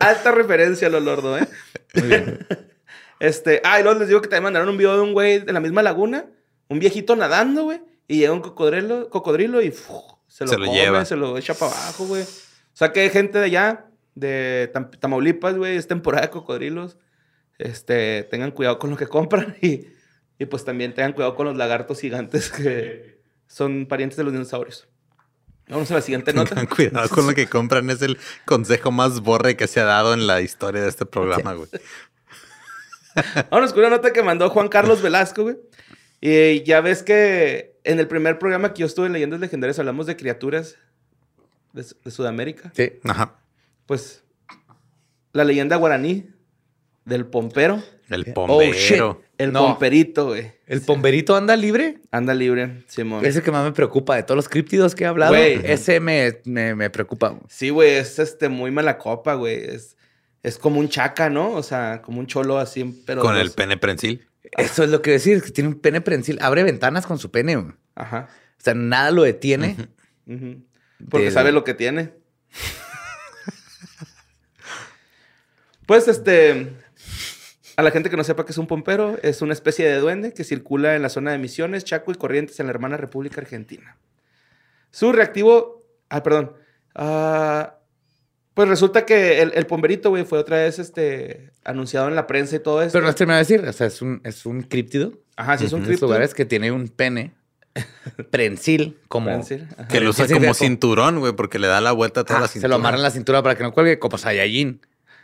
[0.00, 1.46] Alta referencia a lo lordo, ¿eh?
[1.94, 2.46] Muy bien.
[3.20, 5.52] Este, ah, y luego les digo que también mandaron un video de un güey de
[5.52, 6.26] la misma laguna,
[6.68, 10.76] un viejito nadando, güey, y llega un cocodrilo, cocodrilo y se lo, Se lo come,
[10.78, 11.04] lleva.
[11.04, 12.22] se lo echa para abajo, güey.
[12.22, 12.26] O
[12.72, 16.96] sea, que hay gente de allá, de Tam- Tamaulipas, güey, es temporada de cocodrilos.
[17.58, 19.86] Este, tengan cuidado con lo que compran y,
[20.38, 24.88] y pues también tengan cuidado con los lagartos gigantes que son parientes de los dinosaurios.
[25.68, 26.50] Vamos a la siguiente nota.
[26.54, 27.90] Tengan cuidado con lo que compran.
[27.90, 28.16] Es el
[28.46, 31.68] consejo más borre que se ha dado en la historia de este programa, güey.
[33.50, 35.56] Vámonos con una nota que mandó Juan Carlos Velasco, güey.
[36.20, 40.06] Y ya ves que en el primer programa que yo estuve en Leyendas Legendarias hablamos
[40.06, 40.76] de criaturas
[41.72, 42.72] de, Su- de Sudamérica.
[42.74, 42.92] Sí.
[43.04, 43.34] Ajá.
[43.86, 44.22] Pues
[45.32, 46.26] la leyenda guaraní
[47.04, 47.82] del pompero.
[48.10, 48.98] El Oh, shit.
[48.98, 49.22] pombero.
[49.38, 49.66] El No.
[49.66, 50.52] pomperito, güey.
[50.66, 52.00] ¿El pomberito anda libre?
[52.10, 53.24] Anda libre, Simón.
[53.24, 55.32] Es el que más me preocupa de todos los críptidos que he hablado.
[55.32, 55.60] Güey.
[55.64, 57.28] Ese me, me, me preocupa.
[57.28, 57.42] güey.
[57.48, 59.56] Sí, güey, es este muy mala copa, güey.
[59.56, 59.96] Es,
[60.42, 61.52] es como un chaca, ¿no?
[61.52, 63.20] O sea, como un cholo así, pero.
[63.22, 64.26] Con el pene prensil.
[64.56, 66.38] Eso es lo que decir, que tiene un pene prensil.
[66.40, 67.56] Abre ventanas con su pene.
[67.56, 67.74] güey.
[67.94, 68.28] Ajá.
[68.58, 69.76] O sea, nada lo detiene.
[71.10, 72.12] Porque Del- sabe lo que tiene.
[75.86, 76.72] pues este.
[77.76, 80.34] A la gente que no sepa que es un pompero, es una especie de duende
[80.34, 83.96] que circula en la zona de Misiones, Chaco y Corrientes en la hermana República Argentina.
[84.90, 85.84] Su reactivo.
[86.08, 86.54] Ah, perdón.
[86.96, 87.77] Ah,
[88.58, 92.56] pues resulta que el, el pomberito, güey, fue otra vez este, anunciado en la prensa
[92.56, 92.90] y todo eso.
[92.90, 93.68] Pero no es terminado de decir.
[93.68, 95.12] O sea, es un, es un críptido.
[95.36, 96.06] Ajá, sí, es un cripto.
[96.06, 97.34] lugares que tiene un pene
[98.32, 99.26] prensil como...
[99.26, 99.68] Prensil.
[99.88, 102.24] Que lo usa Sí, sí, como de- cinturón, güey, porque le da la vuelta a
[102.24, 102.70] toda Ah, la se cintura.
[102.70, 104.80] lo amarra en la cintura para que no cuelgue, como Saiyajin.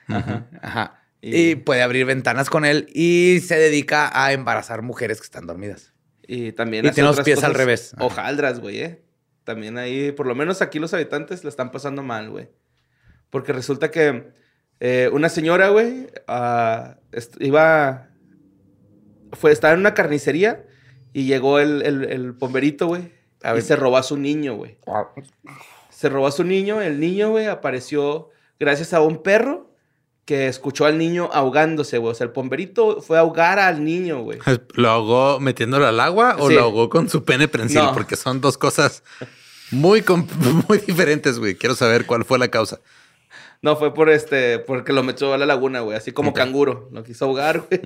[0.07, 0.47] Ajá.
[0.63, 1.01] Ajá.
[1.21, 1.55] Y- Y...
[1.57, 5.93] puede abrir ventanas con él y se dedica a embarazar mujeres que están dormidas.
[6.27, 7.95] Y también Y hace tiene los pies al revés.
[7.95, 8.05] Ajá.
[8.05, 9.03] Hojaldras, güey, ¿eh?
[9.43, 12.49] También ahí, por lo menos aquí los habitantes la están pasando mal, güey.
[13.35, 14.29] Porque resulta que
[14.79, 16.07] eh, una señora, güey,
[17.11, 18.11] est- iba...
[19.33, 20.65] Fue, estaba en una carnicería
[21.13, 23.13] y llegó el, el, el pomberito, güey.
[23.43, 23.63] A Y ver.
[23.63, 24.79] se robó a su niño, güey.
[25.91, 26.81] Se robó a su niño.
[26.81, 29.75] El niño, güey, apareció gracias a un perro
[30.25, 32.13] que escuchó al niño ahogándose, güey.
[32.13, 34.39] O sea, el pomberito fue a ahogar al niño, güey.
[34.75, 36.55] ¿Lo ahogó metiéndolo al agua o Sí.
[36.55, 37.83] lo ahogó con su pene prensil?
[37.83, 37.93] No.
[37.95, 39.03] Porque son dos cosas
[39.73, 40.05] muy,
[40.69, 41.57] muy diferentes, güey.
[41.57, 42.79] Quiero saber cuál fue la causa.
[43.65, 46.37] No, fue por este, porque lo metió a la laguna, güey, así como Ok.
[46.37, 46.89] canguro.
[46.93, 47.81] Lo quiso ahogar, güey.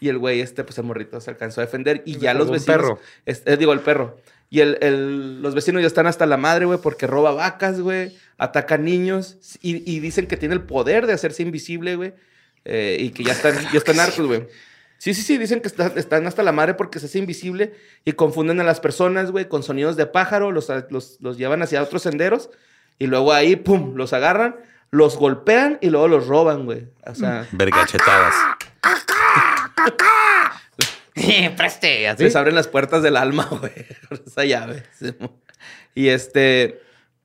[0.00, 2.02] Y el güey, este, pues el morrito se alcanzó a defender.
[2.04, 2.76] Y ya los vecinos.
[2.76, 2.98] perro.
[3.24, 4.18] este, digo, el perro.
[4.50, 8.14] Y el, el- los vecinos ya están hasta la madre, güey, porque roba vacas, güey.
[8.36, 9.38] Ataca niños.
[9.62, 12.12] Y, y dicen que tiene el poder de hacerse invisible, güey.
[12.66, 14.46] eh, y que ya están, ya están hartos, güey.
[14.98, 17.72] Sí, sí, sí, dicen que está- están hasta la madre porque se hace invisible
[18.04, 21.82] y confunden a las personas, güey, con sonidos de pájaro, los, los, los llevan hacia
[21.82, 22.48] otros senderos
[22.98, 24.56] y luego ahí, pum, los agarran,
[24.94, 26.86] los golpean y luego los roban, güey.
[27.06, 28.34] O sea, Vergachetadas.
[31.56, 32.24] Preste, así.
[32.24, 33.72] les abren las puertas del alma, güey,
[34.08, 34.82] con esa llave.
[35.94, 36.80] Y este,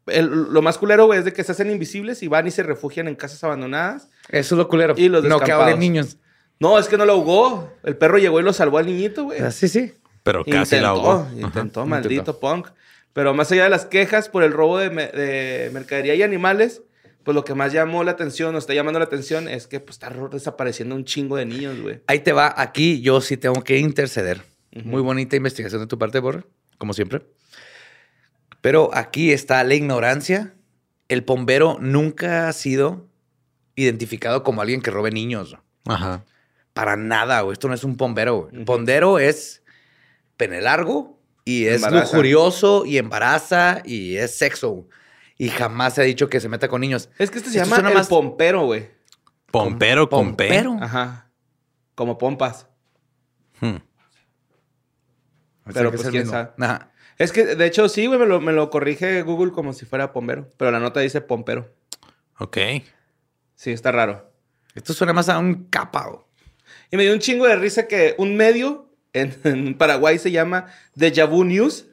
[0.08, 2.64] el- lo más culero, güey, es de que se hacen invisibles y van y se
[2.64, 4.10] refugian en casas abandonadas.
[4.30, 4.94] Eso es lo culero.
[4.98, 6.18] Y los no que hablen niños.
[6.60, 7.74] No, es que no lo ahogó.
[7.84, 9.40] El perro llegó y lo salvó al niñito, güey.
[9.42, 9.94] Ah, Sí, sí.
[10.24, 11.28] Pero casi la Intentó, ahogó.
[11.36, 11.90] intentó, Ajá.
[11.90, 12.40] maldito Intentó.
[12.40, 12.68] punk.
[13.14, 16.82] Pero más allá de las quejas por el robo de, me- de mercadería y animales,
[17.30, 19.98] pues lo que más llamó la atención, o está llamando la atención, es que pues
[19.98, 22.02] está desapareciendo un chingo de niños, güey.
[22.08, 22.52] Ahí te va.
[22.58, 24.42] Aquí yo sí tengo que interceder.
[24.84, 26.44] Muy bonita investigación de tu parte, Borre,
[26.80, 27.22] como siempre.
[28.62, 30.56] Pero aquí está la ignorancia.
[31.08, 33.06] El pombero nunca ha sido
[33.76, 35.56] identificado como alguien que robe niños.
[35.86, 36.26] Ajá.
[36.74, 37.54] Para nada, güey.
[37.54, 38.65] Esto no es un pombero, güey.
[38.65, 39.62] Pombero es
[40.36, 42.12] pene largo y es Embaraza.
[42.12, 44.88] lujurioso y embaraza y es sexo.
[45.39, 47.10] Y jamás se ha dicho que se meta con niños.
[47.17, 48.91] Es que este se Esto llama el más- pompero, güey.
[49.49, 50.08] Pompero.
[50.10, 50.78] Pompero.
[50.82, 51.32] Ajá.
[51.95, 52.67] Como pompas.
[53.62, 53.78] Hmm.
[55.73, 56.52] Pero, que pues, quién sabe.
[56.60, 56.91] Ajá.
[57.17, 60.12] Es que, de hecho, sí, güey, me lo, me lo corrige Google como si fuera
[60.13, 60.49] pombero.
[60.58, 61.73] Pero la nota dice pompero.
[62.38, 62.58] Ok.
[63.56, 64.32] Sí, está raro.
[64.75, 66.08] Esto suena más a un capa.
[66.08, 66.21] güey.
[66.91, 70.67] Y me dio un chingo de risa que un medio en, en Paraguay se llama
[70.95, 71.86] Deja Vu News.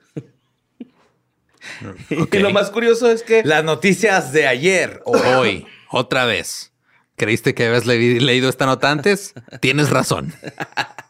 [2.32, 3.42] Y lo más curioso es que...
[3.44, 5.00] Las noticias de ayer.
[5.04, 6.72] o Hoy, otra vez.
[7.16, 9.34] ¿Creíste que habías le- leído esta nota antes?
[9.60, 10.32] Tienes razón.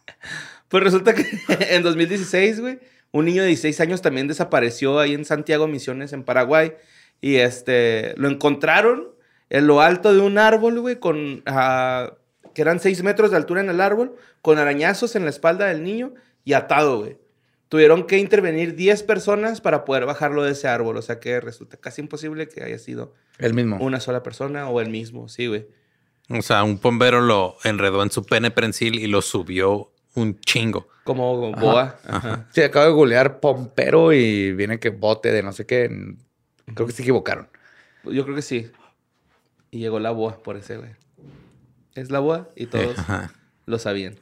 [0.69, 1.25] Pues resulta que
[1.77, 2.81] en 2016, güey,
[3.12, 6.73] un niño de 16 años también desapareció ahí en Santiago Misiones, en Paraguay.
[7.21, 9.09] Y este, lo encontraron
[9.49, 12.14] en lo alto de un árbol, güey, con, ah,
[12.53, 15.85] que eran 6 metros de altura en el árbol, con arañazos en la espalda del
[15.85, 16.14] niño
[16.45, 17.16] y atado, güey.
[17.77, 20.97] Tuvieron que intervenir 10 personas para poder bajarlo de ese árbol.
[20.97, 23.77] O sea que resulta casi imposible que haya sido El mismo.
[23.81, 25.67] una sola persona o el mismo, sí, güey.
[26.31, 30.89] O sea, un bombero lo enredó en su pene prensil y lo subió un chingo.
[31.05, 31.99] Como boa.
[32.09, 32.49] Ajá.
[32.51, 35.91] Sí, acabo de googlear pompero y viene que bote de no sé qué.
[36.75, 37.47] Creo que se equivocaron.
[38.05, 38.71] Yo creo que sí.
[39.71, 40.93] Y llegó la boa por ese, güey.
[41.95, 43.35] Es la boa y todos Ajá.
[43.67, 44.17] lo sabían.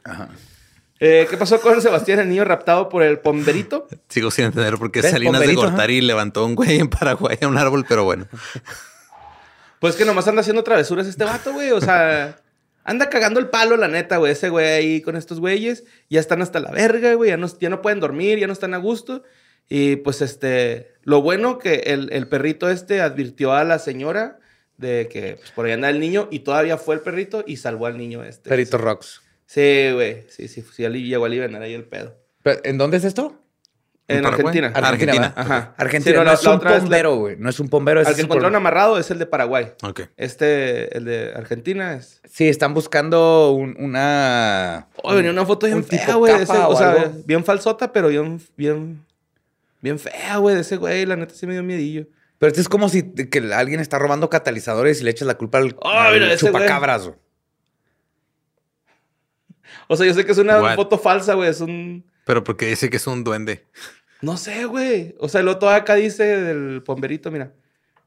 [1.01, 3.89] Eh, ¿Qué pasó con Sebastián, el niño raptado por el pomberito?
[4.09, 5.11] Sigo sin entender por qué ¿Ves?
[5.11, 5.71] Salinas de Pomperito, ajá.
[5.71, 8.27] Gortari levantó a un güey en Paraguay a un árbol, pero bueno.
[9.81, 11.71] Pues que nomás anda haciendo travesuras este vato, güey.
[11.73, 12.39] O sea,
[12.85, 14.33] anda cagando el palo, la neta, güey.
[14.33, 15.85] Ese güey ahí con estos güeyes.
[16.09, 17.29] Ya están hasta la verga, güey.
[17.29, 19.25] Ya no, ya no pueden dormir, ya no están a gusto.
[19.69, 24.39] Y pues este, lo bueno que el, el perrito este advirtió a la señora
[24.79, 27.85] de que pues, por ahí anda el niño y todavía fue el perrito y salvó
[27.85, 28.49] al niño este.
[28.49, 29.21] Perito Rocks.
[29.55, 30.25] Sí, güey.
[30.29, 32.17] Sí, sí, sí, llegó a aliviar ahí el pedo.
[32.43, 33.41] Pero, ¿En dónde es esto?
[34.09, 34.27] En?
[34.27, 34.73] Argentina.
[34.75, 35.13] Argentina.
[35.13, 35.33] ¿verdad?
[35.37, 35.75] Ajá.
[35.79, 36.13] Argentina.
[36.13, 37.37] Sí, no, no, la- es la un otra es la- bombero, güey.
[37.39, 38.01] No es un bombero.
[38.01, 39.73] Al que el encontraron amarrado es el de Paraguay.
[39.83, 40.03] Ok.
[40.17, 42.21] Este, el de Argentina es.
[42.29, 44.89] Sí, están buscando un- una...
[45.03, 46.33] Oh, venía una foto bien un fea, güey.
[46.35, 49.05] O o sea, bien falsota, pero bien, bien,
[49.81, 51.07] bien fea, güey, de ese güey.
[51.07, 52.07] La neta sí me dio miedillo.
[52.39, 55.59] Pero esto es como si que alguien está robando catalizadores y le echas la culpa
[55.59, 56.63] al, Ah, al mira, ese güey.
[56.65, 57.05] chupacabras.
[57.07, 57.17] güey.
[59.89, 60.77] O sea, yo sé que es una What?
[60.77, 61.51] foto falsa, güey.
[61.51, 62.05] Es un.
[62.25, 63.65] Pero porque dice que es un duende.
[64.21, 65.15] No sé, güey.
[65.19, 67.53] O sea, lo todo acá dice del pomperito, mira.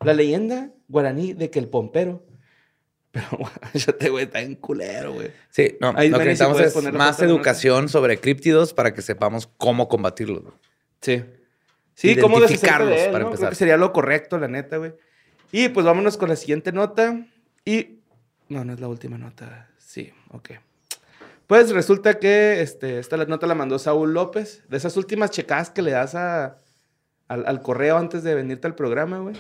[0.02, 2.24] La leyenda guaraní de que el pompero.
[3.12, 5.32] Pero, guáchate, güey, está en culero, güey.
[5.50, 5.94] Sí, no.
[5.96, 10.44] Ahí, lo que si necesitamos es más educación sobre críptidos para que sepamos cómo combatirlos.
[10.44, 10.54] güey.
[11.02, 11.24] Sí.
[11.96, 13.26] Sí, cómo de él, para ¿no?
[13.28, 13.38] empezar.
[13.38, 14.94] Creo que sería lo correcto, la neta, güey.
[15.52, 17.26] Y pues vámonos con la siguiente nota.
[17.66, 18.00] Y.
[18.50, 19.70] No, no es la última nota.
[19.80, 20.52] Sí, ok.
[21.48, 24.64] Pues resulta que este, esta nota la mandó Saúl López.
[24.68, 26.60] De esas últimas checadas que le das a,
[27.30, 29.36] al, al correo antes de venirte al programa, güey.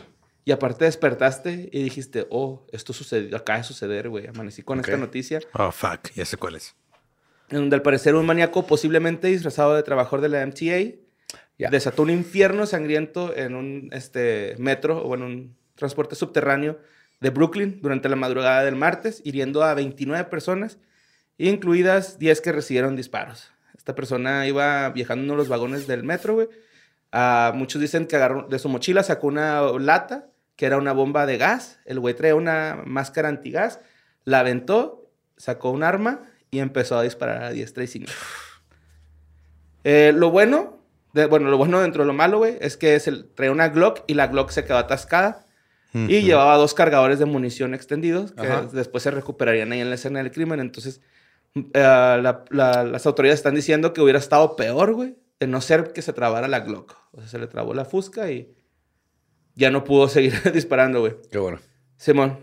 [0.45, 4.27] Y aparte despertaste y dijiste, oh, esto sucedió, acaba de suceder, güey.
[4.27, 5.41] Amanecí con esta noticia.
[5.53, 6.09] Oh, fuck.
[6.15, 6.73] Ya sé cuál es.
[7.49, 10.97] En donde al parecer un maníaco posiblemente disfrazado de trabajador de la MTA
[11.57, 11.69] Ya.
[11.69, 16.79] desató un infierno sangriento en un este, metro o en un transporte subterráneo
[17.19, 20.77] de Brooklyn durante la madrugada del martes, hiriendo a 29 personas,
[21.37, 23.51] incluidas 10 que recibieron disparos.
[23.77, 26.49] Esta persona iba viajando en uno de los vagones del metro, güey.
[27.11, 31.25] Ah, muchos dicen que agarró de su mochila, sacó una lata, que era una bomba
[31.25, 31.79] de gas.
[31.85, 33.79] El güey traía una máscara antigas,
[34.25, 38.19] la aventó, sacó un arma y empezó a disparar a diestra y siniestra.
[39.83, 40.81] Eh, lo bueno,
[41.13, 44.03] de- bueno, lo bueno dentro de lo malo, güey, es que se traía una Glock
[44.07, 45.43] y la Glock se quedó atascada.
[45.93, 48.67] Y llevaba dos cargadores de munición extendidos que Ajá.
[48.71, 50.59] después se recuperarían ahí en la escena del crimen.
[50.59, 51.01] Entonces,
[51.55, 55.93] eh, la- la- las autoridades están diciendo que hubiera estado peor, güey, de no ser
[55.93, 56.95] que se trabara la Glock.
[57.11, 58.53] O sea, se le trabó la fusca y
[59.55, 61.15] ya no pudo seguir disparando, güey.
[61.31, 61.59] Qué bueno.
[61.97, 62.39] Simón.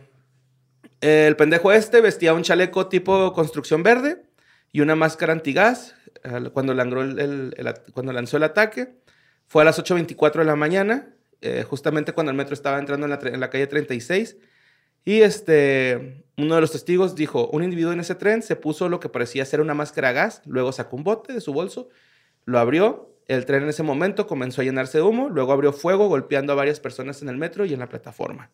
[1.00, 4.24] El pendejo este vestía un chaleco tipo construcción verde
[4.72, 5.94] y una máscara antigás
[6.52, 8.94] cuando, lanzó el, el- el cuando lanzó el ataque.
[9.46, 13.10] Fue a las 8.24 de la mañana, eh, justamente cuando el metro estaba entrando en
[13.10, 14.38] la, en la calle 36.
[15.04, 19.00] Y este, uno de los testigos dijo, un individuo en ese tren se puso lo
[19.00, 21.88] que parecía ser una máscara a gas, luego sacó un bote de su bolso,
[22.44, 26.08] lo abrió, el tren en ese momento comenzó a llenarse de humo, luego abrió fuego
[26.08, 28.50] golpeando a varias personas en el metro y en la plataforma.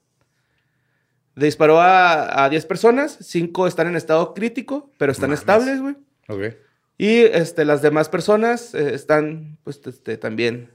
[1.36, 5.40] Disparó a, a 10 personas, 5 están en estado crítico, pero están Mames.
[5.40, 5.96] estables, güey.
[6.28, 6.54] Ok.
[6.98, 10.70] Y este, las demás personas eh, están, pues, este, también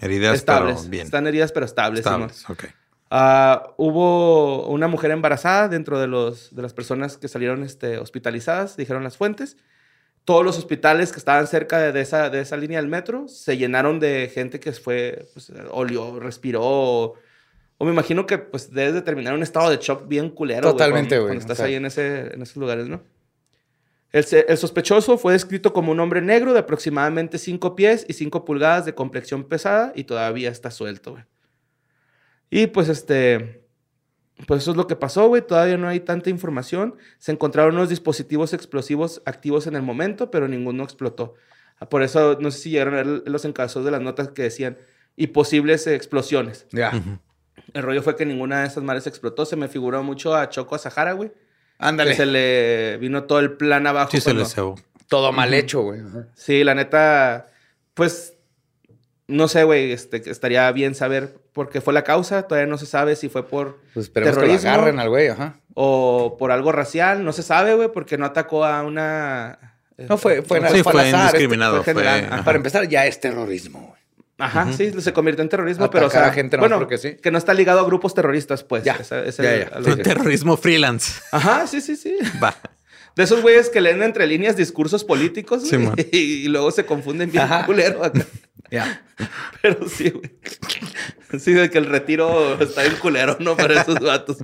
[0.00, 0.76] Heridas, estables.
[0.80, 1.04] pero bien.
[1.06, 2.04] Están heridas, pero estables.
[2.04, 2.24] Simón.
[2.30, 2.74] Estables, ok.
[3.10, 8.76] Ah, hubo una mujer embarazada dentro de, los, de las personas que salieron este, hospitalizadas,
[8.76, 9.56] dijeron las fuentes.
[10.24, 13.56] Todos los hospitales que estaban cerca de, de esa, de esa línea del metro se
[13.56, 16.60] llenaron de gente que fue, pues, olió, respiró.
[16.62, 17.14] O,
[17.78, 20.70] o me imagino que pues debes de terminar un estado de shock bien culero.
[20.70, 21.66] Totalmente, güey, Cuando estás o sea.
[21.66, 23.02] ahí en, ese, en esos lugares, ¿no?
[24.12, 28.44] El, el sospechoso fue descrito como un hombre negro de aproximadamente 5 pies y 5
[28.44, 31.24] pulgadas de complexión pesada y todavía está suelto, güey.
[32.50, 33.62] Y pues este,
[34.46, 35.46] pues eso es lo que pasó, güey.
[35.46, 36.96] Todavía no hay tanta información.
[37.18, 41.34] Se encontraron unos dispositivos explosivos activos en el momento, pero ninguno explotó.
[41.80, 44.42] Ah, Por eso no sé si llegaron a ver los encabezos de las notas que
[44.42, 44.78] decían
[45.16, 46.66] y posibles explosiones.
[46.70, 46.92] Ya.
[47.74, 49.44] El rollo fue que ninguna de esas madres explotó.
[49.44, 51.32] Se me figuró mucho a Choco Sahara, güey.
[51.78, 52.10] Ándale.
[52.10, 54.10] Que se le vino todo el plan abajo.
[54.10, 54.76] Sí, se les cebó.
[55.08, 56.00] Todo mal hecho, güey.
[56.00, 56.28] Ajá.
[56.34, 57.46] Sí, la neta,
[57.94, 58.37] pues,
[59.28, 62.42] no sé, güey, este, que estaría bien saber por qué fue la causa.
[62.42, 64.70] Todavía no se sabe si fue por Pues esperemos que lo Terrorismo.
[64.70, 65.60] agarren al güey, ajá.
[65.74, 67.24] o por algo racial.
[67.24, 69.76] No se sabe, güey, porque no atacó a una...
[69.96, 71.82] No, fue- fue- Sí, fue este, indiscriminado.
[71.82, 72.42] fue general.
[72.44, 73.98] Para empezar, ya es terrorismo, güey.
[74.40, 77.16] Ajá, sí, se convirtió en terrorismo, pero o sea, a gente bueno, porque sí.
[77.20, 78.84] que no está ligado a grupos terroristas, pues.
[78.84, 79.96] Ya, Esa- esa ya, es ya.
[80.02, 81.20] terrorismo freelance.
[81.32, 82.16] Ajá, sí, sí, sí.
[82.42, 82.54] Va.
[83.16, 85.76] De esos güeyes que leen entre líneas discursos políticos Sí,
[86.12, 87.66] y, luego se confunden bien Ajá.
[87.66, 88.24] culero acá.
[88.70, 89.04] Ya.
[89.62, 90.30] Pero sí, güey.
[91.38, 93.56] Sí, de que el retiro está bien culero, ¿no?
[93.56, 94.38] Para esos vatos.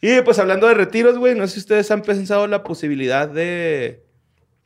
[0.00, 4.04] Y pues hablando de retiros, güey, no sé si ustedes han pensado la posibilidad de,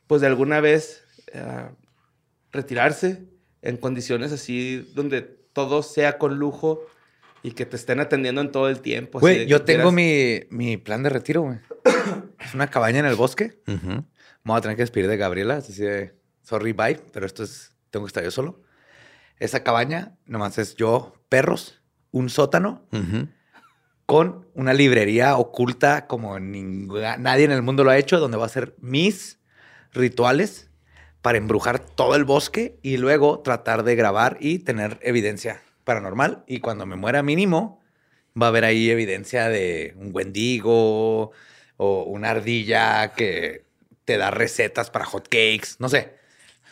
[0.07, 1.69] pues de alguna vez eh,
[2.51, 3.23] retirarse
[3.61, 6.85] en condiciones así donde todo sea con lujo
[7.43, 9.19] y que te estén atendiendo en todo el tiempo.
[9.19, 11.59] Güey, yo tengo mi, mi plan de retiro, güey.
[12.39, 13.59] Es una cabaña en el bosque.
[13.67, 13.87] Ujú.
[13.87, 14.05] Me
[14.43, 15.57] voy a tener que despedir de Gabriela.
[15.57, 16.99] Así de, sorry, bye.
[17.11, 18.61] Pero esto es, tengo que estar yo solo.
[19.39, 21.81] Esa cabaña nomás es yo, perros,
[22.11, 22.87] un sótano
[24.05, 28.43] con una librería oculta como ninguna- nadie en el mundo lo ha hecho, donde voy
[28.43, 29.39] a hacer mis
[29.91, 30.69] rituales
[31.21, 36.43] para embrujar todo el bosque y luego tratar de grabar y tener evidencia paranormal.
[36.47, 37.81] Y cuando me muera mínimo,
[38.39, 41.31] va a haber ahí evidencia de un wendigo
[41.77, 43.65] o una ardilla que
[44.05, 46.16] te da recetas para hot cakes, no sé.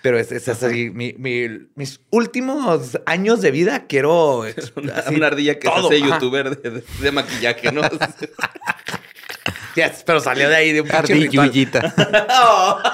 [0.05, 4.41] Pero es, es así, mi- mi- mis últimos años de vida quiero...
[4.75, 6.13] Una, así, una ardilla que todo, se hace ajá.
[6.13, 7.81] youtuber de, de- de maquillaje, ¿no?
[9.75, 11.05] Yes, pero salió de ahí de un ritual.
[11.05, 11.93] Ardillullita.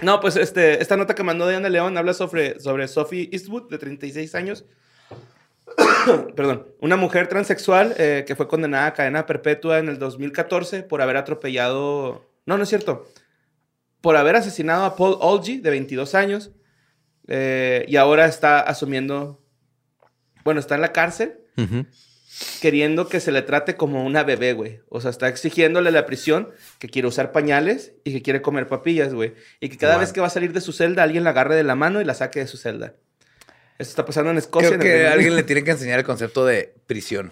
[0.00, 3.78] No, pues este, esta nota que mandó Diana León habla sobre, sobre Sophie Eastwood, de
[3.78, 4.64] 36 años.
[6.36, 6.66] Perdón.
[6.80, 11.16] Una mujer transexual eh, que fue condenada a cadena perpetua en el 2014 por haber
[11.16, 12.28] atropellado.
[12.46, 13.08] No, no es cierto.
[14.02, 16.50] Por haber asesinado a Paul Olgy, de 22 años.
[17.28, 19.42] eh, y ahora está asumiendo.
[20.44, 21.38] Bueno, está en la cárcel
[22.60, 24.80] queriendo que se le trate como una bebé, güey.
[24.88, 28.66] O sea, está exigiéndole a la prisión que quiere usar pañales y que quiere comer
[28.68, 29.34] papillas, güey.
[29.60, 30.00] Y que cada Wow.
[30.00, 32.04] vez que va a salir de su celda, alguien la agarre de la mano y
[32.04, 32.94] la saque de su celda.
[33.78, 34.70] Eso está pasando en Escocia.
[34.78, 37.30] Creo en que alguien le tiene que enseñar el concepto de prisión.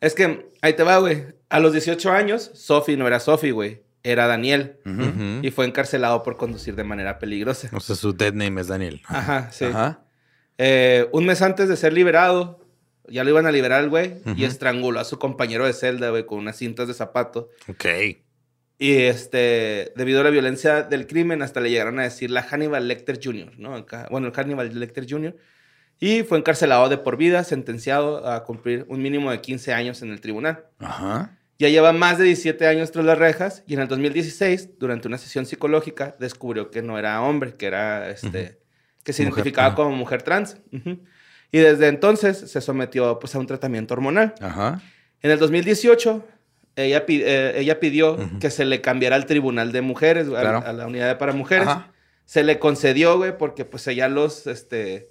[0.00, 1.26] Es que, ahí te va, güey.
[1.50, 3.82] A los 18 años, Sophie no era Sophie, güey.
[4.04, 4.78] Era Daniel.
[5.42, 7.70] Y fue encarcelado por conducir de manera peligrosa.
[7.72, 9.00] O sea, su dead name es Daniel.
[9.06, 9.64] Ajá, sí.
[9.64, 10.04] Ajá.
[10.58, 12.60] Eh, un mes antes de ser liberado,
[13.08, 16.26] ya lo iban a liberar al güey y estranguló a su compañero de celda, güey,
[16.26, 17.50] con unas cintas de zapato.
[17.66, 17.86] Ok.
[18.78, 22.86] Y este, debido a la violencia del crimen, hasta le llegaron a decir la Hannibal
[22.86, 23.86] Lecter Jr., ¿no?
[24.10, 25.36] Bueno, el Hannibal Lecter Jr.
[26.00, 30.10] Y fue encarcelado de por vida, sentenciado a cumplir un mínimo de 15 años en
[30.10, 30.66] el tribunal.
[30.78, 31.38] Ajá.
[31.58, 35.18] Ya lleva más de 17 años tras las rejas y en el 2016, durante una
[35.18, 38.58] sesión psicológica, descubrió que no era hombre, que era este,
[39.04, 40.56] que se Mujer, identificaba como mujer trans.
[41.52, 44.34] Y desde entonces se sometió pues, a un tratamiento hormonal.
[44.40, 44.82] Ajá.
[45.22, 46.26] En el 2018,
[46.76, 50.86] ella, eh, ella pidió que se le cambiara al tribunal de mujeres, a- a, la
[50.88, 51.68] unidad para mujeres.
[51.68, 51.92] Ajá.
[52.24, 55.10] Se le concedió, güey, porque pues ella los, este,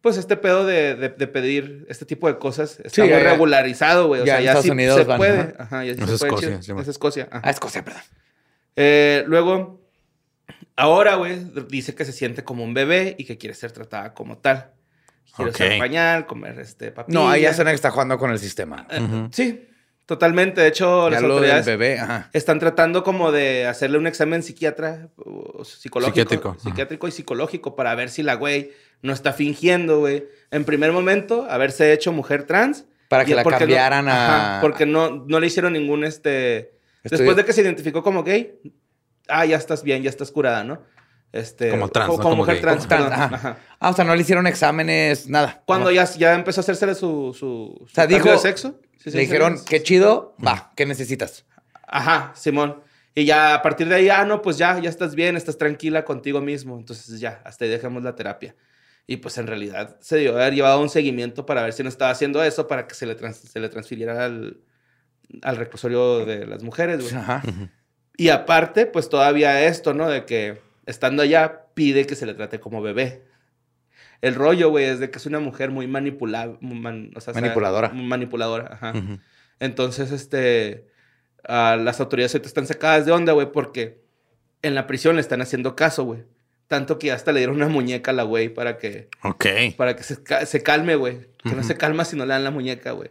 [0.00, 3.18] pues este pedo de, de- de pedir este tipo de cosas está Sí, muy ya-
[3.20, 4.20] regularizado, güey.
[4.22, 5.38] O ya sea, ya sí Unidos se van, puede.
[5.40, 5.54] ajá.
[5.58, 7.28] Ajá, ya sí Es se puede Escocia, sí, es Escocia.
[7.30, 7.40] ajá.
[7.44, 8.02] Ah, Escocia, perdón.
[8.76, 9.80] Eh, luego,
[10.76, 14.38] ahora, güey, dice que se siente como un bebé y que quiere ser tratada como
[14.38, 14.70] tal.
[15.36, 15.56] Quiere Ok.
[15.60, 17.18] usar pañal, comer este papilla.
[17.18, 18.86] No, ahí ya suena que está jugando con el sistema.
[18.90, 19.28] Eh.
[19.32, 19.67] Sí,
[20.08, 20.62] totalmente.
[20.62, 22.30] De hecho, Ya las lo del autoridades bebé, ajá.
[22.32, 26.58] están tratando como de hacerle un examen psiquiatra, o psicológico, Psiquiátrico, ajá.
[26.60, 28.70] psiquiátrico y psicológico para ver si la güey
[29.02, 30.26] no está fingiendo, güey.
[30.50, 32.86] En primer momento, haberse hecho mujer trans.
[33.10, 36.72] Para que la no- cambiaran a- Ajá, porque no, no le hicieron ningún, este...
[37.04, 38.58] Estoy- Después de que se identificó como gay,
[39.28, 40.82] ah, ya estás bien, ya estás curada, ¿no?
[41.32, 42.62] Este, Como trans, Como, no como como mujer gay.
[42.62, 43.24] trans, Como trans, ajá.
[43.34, 43.56] ajá.
[43.78, 45.62] Ah, o sea, no le hicieron exámenes, nada.
[45.66, 48.80] Cuando ya, ya empezó a hacérsele su, su, su sea, cambio dijo- de sexo.
[49.08, 49.64] Sí, sí, Le dijeron, sí.
[49.68, 51.44] qué chido, va, ¿qué necesitas?
[51.86, 52.82] Ajá, Simón.
[53.14, 56.04] Y ya a partir de ahí, ah, no, pues ya, ya estás bien, estás tranquila
[56.04, 56.78] contigo mismo.
[56.78, 58.54] Entonces ya, hasta ahí dejamos la terapia.
[59.06, 62.10] Y pues en realidad se dio haber llevado un seguimiento para ver si no estaba
[62.10, 64.60] haciendo eso para que se le, trans- se le transfiriera al,
[65.42, 67.14] al reclusorio de las mujeres, güey.
[67.14, 67.42] Ajá.
[68.16, 70.08] Y aparte, pues todavía esto, ¿no?
[70.08, 73.24] De que estando allá pide que se le trate como bebé.
[74.20, 76.58] El rollo, güey, es de que es una mujer muy manipulable.
[77.14, 77.90] o sea, Manipuladora.
[77.90, 78.92] manipuladora, ajá.
[79.60, 80.86] Entonces, este,
[81.46, 84.00] ah, las autoridades ahorita están sacadas de onda, güey, porque
[84.62, 86.24] en la prisión le están haciendo caso, güey.
[86.66, 89.46] Tanto que hasta le dieron una muñeca a la güey para que, Ok.
[89.76, 90.16] para que se,
[90.46, 91.28] se calme, güey.
[91.42, 93.10] Que no se calma si no le dan la muñeca, güey.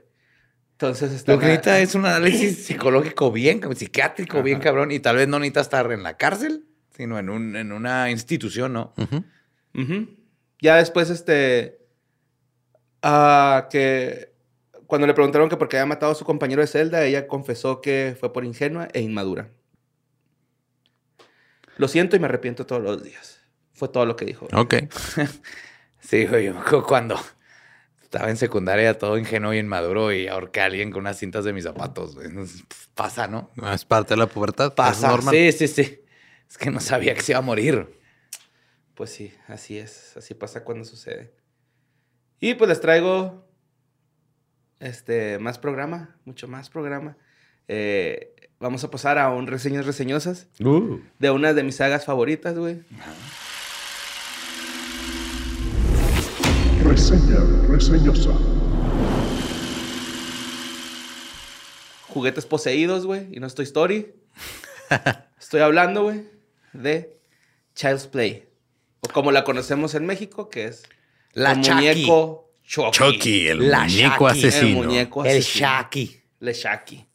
[0.73, 4.91] Entonces, está Lo que necesita es un análisis psicológico bien, psiquiátrico bien, cabrón.
[4.91, 8.73] Y tal vez no necesita estar en la cárcel, sino en, un, en una institución,
[8.73, 8.93] ¿no?
[8.97, 9.23] Ujú.
[9.73, 10.07] Ujú.
[10.61, 11.79] Ya después, este.
[13.03, 14.33] ah, que
[14.87, 17.81] cuando le preguntaron que por qué había matado a su compañero de celda, ella confesó
[17.81, 19.49] que fue por ingenua e inmadura.
[21.77, 23.39] Lo siento y me arrepiento todos los días.
[23.73, 24.47] Fue todo lo que dijo.
[24.53, 24.75] Ok.
[25.99, 27.19] Sí, güey, yo cuando
[28.01, 31.51] estaba en secundaria todo ingenuo y inmaduro y ahorqué a alguien con unas cintas de
[31.51, 32.15] mis zapatos,
[32.95, 33.51] Pasa, ¿no?
[33.73, 34.67] Es parte de la pubertad.
[34.67, 35.09] Es Pasa.
[35.09, 35.33] normal.
[35.35, 35.99] Sí, sí, sí.
[36.49, 37.89] Es que no sabía que se iba a morir.
[38.97, 40.17] Pues sí, así es.
[40.17, 41.31] Así pasa cuando sucede.
[42.39, 43.47] Y pues les traigo
[44.79, 47.15] este más programa, mucho más programa.
[47.67, 50.47] Eh, vamos a pasar a un reseñas reseñosas
[51.19, 52.81] de una de mis sagas favoritas, güey.
[56.83, 57.37] Reseña
[57.69, 58.31] reseñosa.
[62.07, 64.15] Juguetes poseídos, güey, y no estoy story.
[65.39, 66.23] estoy hablando, güey,
[66.73, 67.19] de
[67.75, 68.46] Child's Play.
[69.01, 70.83] O como la conocemos en México, que es
[71.33, 71.73] La el Chucky.
[71.75, 72.91] muñeco Chucky.
[72.97, 74.39] Chucky, el La muñeco Shaki.
[74.39, 74.83] El asesino.
[74.83, 75.67] muñeco El asesino.
[75.67, 76.21] Shaki.
[76.39, 77.05] Le Shaki.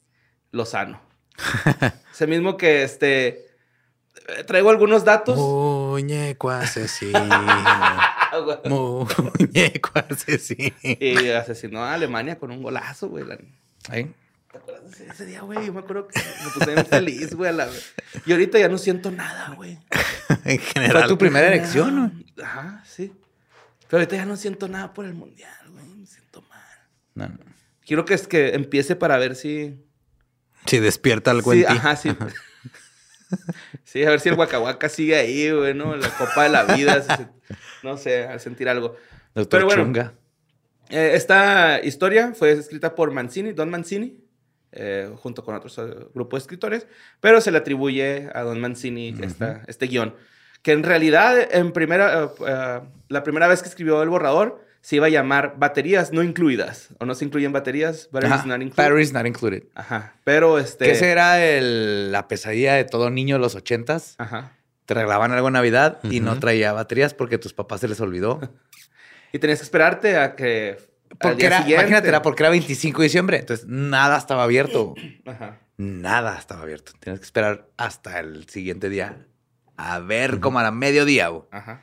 [0.53, 1.01] Lozano.
[2.13, 3.29] Ese mismo que este.
[4.29, 5.37] eh, Traigo algunos datos.
[5.37, 7.19] Muñeco asesino.
[8.69, 10.75] muñeco asesino.
[10.83, 13.25] Y asesinó a Alemania con un golazo, güey.
[13.89, 14.13] Ahí.
[14.53, 15.65] ¿Te acuerdas de ese, día, güey?
[15.67, 17.49] Yo me acuerdo que me puse bien feliz, güey.
[17.51, 17.69] a la-
[18.27, 19.79] Y ahorita ya no siento nada, güey.
[20.45, 21.09] En Fue general.
[21.09, 21.95] tu primera elección,
[22.37, 22.45] ¿no?
[22.45, 23.13] Ajá, sí.
[23.89, 25.85] Pero ahorita ya no siento nada por el mundial, güey.
[25.87, 26.63] Me siento mal.
[27.15, 27.39] No, no.
[27.85, 29.79] Quiero que es que empiece para ver si.
[30.67, 31.73] Si despierta algo Sí, en ti.
[31.77, 32.11] ajá, sí.
[33.85, 35.97] Sí, a ver si el Huacahuaca sigue ahí, güey, ¿no?
[35.97, 37.01] La copa de la vida.
[37.03, 37.25] si
[37.83, 38.97] no sé, al sentir algo.
[39.35, 39.83] Doctor Pero bueno.
[39.85, 40.13] Chunga.
[40.91, 44.22] Eh, esta historia fue escrita por Mancini, Don Mancini,
[44.73, 45.83] eh, junto con otros eh,
[46.15, 46.87] grupos de escritores,
[47.21, 50.15] pero se le atribuye a Don Mancini esta- este guion.
[50.63, 55.07] Que en realidad, en primera, eh, la primera vez que escribió el borrador, se iba
[55.07, 56.89] a llamar Baterías no incluidas.
[56.99, 58.77] O no se incluyen baterías, Batteries Ajá, not included.
[58.83, 59.63] Batteries not included.
[59.75, 60.15] Ajá.
[60.25, 60.87] Pero este.
[60.87, 60.95] Que
[61.59, 64.15] el- la pesadilla de todo niño de los ochentas.
[64.19, 64.57] Ajá.
[64.87, 68.01] Te regalaban algo en Navidad y no traía baterías porque a tus papás se les
[68.01, 68.41] olvidó.
[69.35, 70.77] Y tenías que esperarte a que.
[71.21, 73.39] Porque era, siguiente- imagínate, era porque era 25 de diciembre.
[73.39, 74.95] Entonces, nada estaba abierto.
[75.27, 75.61] Ajá.
[75.77, 76.93] Nada estaba abierto.
[77.01, 79.27] Tienes que esperar hasta el siguiente día.
[79.77, 81.29] A ver, como a la mediodía.
[81.29, 81.43] güey.
[81.51, 81.83] Ajá.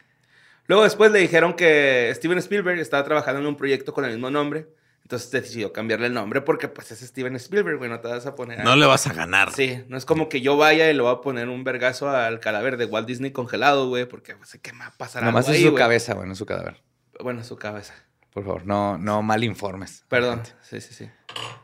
[0.67, 4.29] Luego después le dijeron que Steven Spielberg estaba trabajando en un proyecto con el mismo
[4.29, 4.67] nombre.
[5.01, 8.35] Entonces decidió cambiarle el nombre porque pues es Steven Spielberg, güey, no te vas a
[8.35, 8.61] poner...
[8.61, 9.51] a- No le vas a ganar.
[9.51, 12.39] Sí, no es como que yo vaya y le voy a poner un vergazo al
[12.39, 15.47] cadáver de Walt Disney congelado, güey, porque pues, sé que me va a pasar Nomás
[15.47, 15.81] algo es su güey.
[15.81, 16.83] cabeza, bueno, su cadáver.
[17.19, 17.95] Bueno, su cabeza.
[18.33, 20.03] Por favor, no, no mal informes.
[20.07, 20.41] Perdón.
[20.61, 21.09] Sí, sí, sí.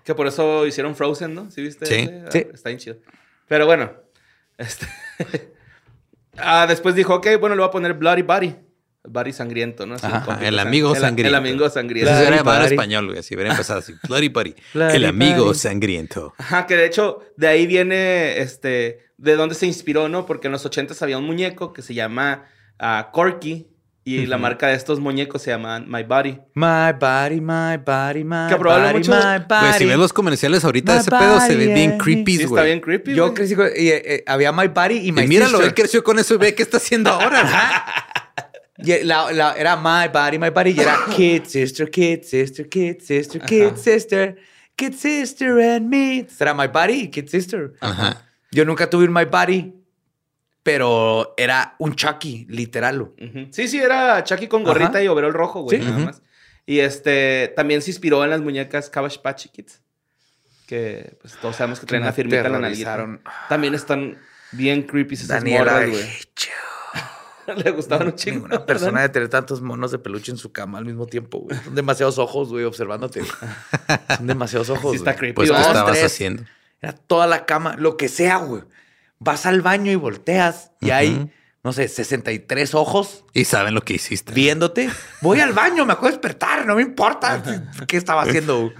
[0.03, 1.51] Que por eso hicieron Frozen, ¿no?
[1.51, 1.85] ¿Sí viste?
[1.85, 2.09] Sí.
[2.25, 2.45] Ah, Sí.
[2.53, 2.97] Está bien chido.
[3.47, 3.91] Pero bueno.
[4.57, 4.87] Este...
[6.37, 8.55] ah, después dijo, ok, bueno, le voy a poner Bloody Body.
[9.07, 9.95] Body sangriento, ¿no?
[9.95, 11.29] Así, Ajá, el amigo sangriento.
[11.29, 12.09] El amigo sangriento.
[12.09, 12.65] Eso Bloody era Buddy.
[12.73, 13.21] español, güey.
[13.23, 13.93] Si hubiera empezado así.
[14.07, 14.55] Bloody Buddy.
[14.73, 15.59] Bloody El amigo Buddy.
[15.59, 16.33] sangriento.
[16.39, 20.25] Ajá, que de hecho de ahí viene este de dónde se inspiró, ¿no?
[20.25, 22.45] Porque en los 80 había un muñeco que se llama
[22.79, 23.67] ah, Corky
[24.07, 26.39] y la marca de estos muñecos se llama My Body.
[26.53, 30.63] My body, my body, my Que probablemente body, muchos- my Güey, si ves los comerciales
[30.63, 32.65] ahorita, My ese pedo se ve bien and creepy, Sí, está güey.
[32.65, 33.33] bien creepy, Yo güey.
[33.33, 35.65] crecí con- y, eh, eh, había My Body y My Y míralo, Sister.
[35.67, 37.41] él creció con eso y ve qué está haciendo ahora.
[37.41, 37.53] güey.
[38.77, 42.97] Y la- la- era My Body, My Body y era Kid, Sister, Kid, Sister, Kid,
[42.99, 43.77] Sister, Kid, Ajá.
[43.77, 44.35] Sister,
[44.75, 46.27] Kid, Sister and me.
[46.39, 47.71] Era My Body y Kid Sister.
[47.79, 48.21] Ajá.
[48.51, 49.73] Yo nunca tuve un My Body,
[50.65, 53.11] pero era un Chucky, literal.
[53.51, 55.03] Sí, sí, era Chucky con gorrita Ajá.
[55.03, 55.85] y overol rojo, güey, Sí.
[55.85, 56.23] nada más.
[56.65, 59.83] Y este también se inspiró en las muñecas Cabbage Patch Kids.
[60.65, 63.21] Que pues todos sabemos que traen la firmita en la aterrorizaron.
[63.47, 64.17] También están
[64.53, 66.03] bien creepy esas Daniela, morras, güey.
[67.63, 68.47] Le gustaban un chingo.
[68.47, 71.55] Ninguna persona de tener tantos monos de peluche en su cama al mismo tiempo, güey.
[71.63, 73.21] Son demasiados ojos, güey, observándote.
[74.17, 74.93] Son demasiados ojos.
[74.93, 75.19] Sí está güey.
[75.19, 75.35] creepy.
[75.35, 76.43] Pues, ¿qué estabas haciendo?
[76.81, 78.63] Era toda la cama, lo que sea, güey.
[79.19, 81.31] Vas al baño y volteas y hay,
[81.63, 84.33] no sé, 63 ojos Y saben lo que hiciste.
[84.33, 84.89] viéndote.
[85.21, 87.41] Voy al baño, me acuerdo de despertar, no me importa
[87.87, 88.73] qué estaba haciendo.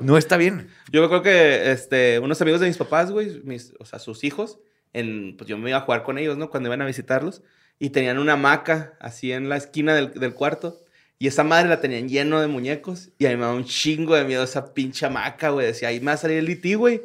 [0.00, 0.68] No está bien.
[0.90, 4.24] Yo me acuerdo que este, unos amigos de mis papás, güey, mis, o sea, sus
[4.24, 4.58] hijos,
[4.92, 6.50] en, pues yo me iba a jugar con ellos, ¿no?
[6.50, 7.42] Cuando iban a visitarlos.
[7.78, 10.80] Y tenían una hamaca así en la esquina del, del cuarto.
[11.18, 13.10] Y esa madre la tenían lleno de muñecos.
[13.18, 15.66] Y a mí me daba un chingo de miedo esa pinche hamaca, güey.
[15.66, 17.02] Decía, ahí me va a salir el E.T., güey.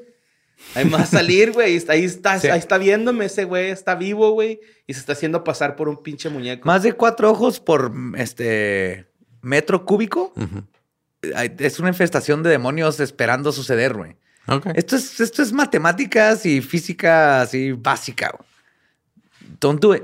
[0.76, 1.68] Ahí me va a salir, güey.
[1.72, 2.48] Ahí está, ahí está, Sí.
[2.48, 3.72] ahí está viéndome ese güey.
[3.72, 4.62] Está vivo, güey.
[4.88, 6.66] Y se está haciendo pasar por un pinche muñeco.
[6.66, 9.08] Más de cuatro ojos por este
[9.42, 10.34] metro cúbico.
[11.60, 14.16] Es una infestación de demonios esperando suceder, güey.
[14.74, 18.34] Esto es, esto es matemáticas y física así básica.
[19.60, 20.04] Don't do it.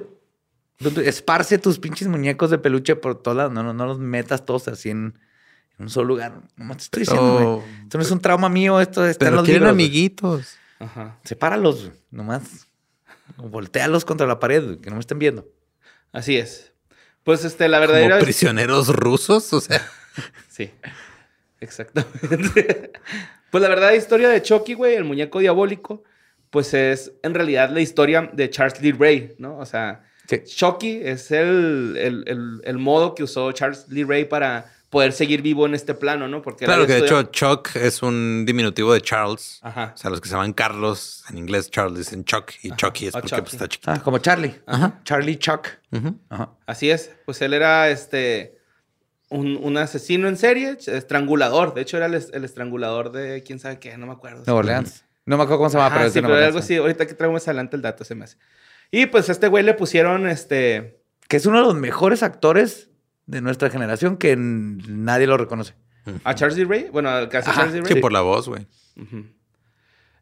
[0.80, 1.08] Don't do it.
[1.08, 3.54] Esparce tus pinches muñecos de peluche por todos lados.
[3.54, 5.18] No, no, no los metas todos así en,
[5.78, 6.42] en un solo lugar.
[6.56, 7.38] Nomás te estoy diciendo, güey.
[7.46, 9.74] Pero, Esto no es un trauma mío, esto está en pero los quieren libros.
[9.74, 10.58] amiguitos.
[10.80, 11.18] Ajá.
[11.24, 12.68] Sepáralos, nomás.
[13.38, 15.48] Voltealos contra la pared, que no me estén viendo.
[16.12, 16.72] Así es.
[17.24, 18.20] Pues este, la Como verdadera...
[18.20, 19.52] prisioneros rusos.
[19.54, 19.86] O sea,
[20.50, 20.72] Sí,
[21.60, 22.92] exactamente.
[23.52, 26.04] pues la verdad, la historia de Chucky, güey, el muñeco diabólico,
[26.50, 29.58] pues es en realidad la historia de Charles Lee Ray, ¿no?
[29.58, 30.42] O sea, Sí.
[30.44, 35.42] Chucky es el, el, el- el modo que usó Charles Lee Ray para poder seguir
[35.42, 36.42] vivo en este plano, ¿no?
[36.42, 39.60] Porque Claro que de hecho Chuck es un diminutivo de Charles.
[39.62, 39.92] Ajá.
[39.94, 43.16] O sea, los que se llaman Carlos, en inglés Charles dicen Chuck y Chucky es
[43.16, 43.42] Ah, porque Chucky.
[43.42, 43.92] pues, está chiquito.
[43.92, 44.56] Ah, como Charlie.
[45.04, 45.68] Charlie Chuck.
[46.30, 46.52] Ajá.
[46.66, 47.12] Así es.
[47.26, 48.58] Pues él era este
[49.30, 51.74] un, un asesino en serie, estrangulador.
[51.74, 54.44] De hecho, era el, es- el estrangulador de quién sabe qué, no me acuerdo.
[54.46, 55.04] Nueva Orleans.
[55.26, 56.78] No me acuerdo cómo se llama, Ajá, pero sí, pero algo así.
[56.78, 58.38] Ahorita que traemos adelante el dato se me hace.
[58.90, 61.02] Y pues a este güey le pusieron este.
[61.28, 62.90] Que es uno de los mejores actores
[63.28, 65.76] de nuestra generación que nadie lo reconoce.
[66.24, 66.66] A Charles D.
[66.66, 66.88] Ray.
[66.92, 67.82] Bueno, al caso Charles D.
[67.82, 67.94] Ray.
[67.94, 68.66] Sí, por la voz, güey.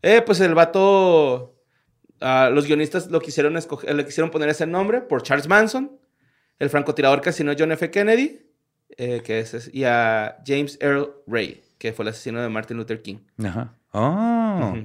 [0.02, 1.56] Eh, pues el vato.
[2.22, 5.98] ah, los guionistas lo quisieron escoger, le quisieron poner ese nombre por Charles Manson,
[6.60, 7.90] el francotirador a John F.
[7.92, 8.42] Kennedy,
[8.98, 13.02] eh, que es, y a James Earl Ray, que fue el asesino de Martin Luther
[13.02, 13.18] King.
[13.44, 13.76] Ajá.
[13.92, 14.76] Oh.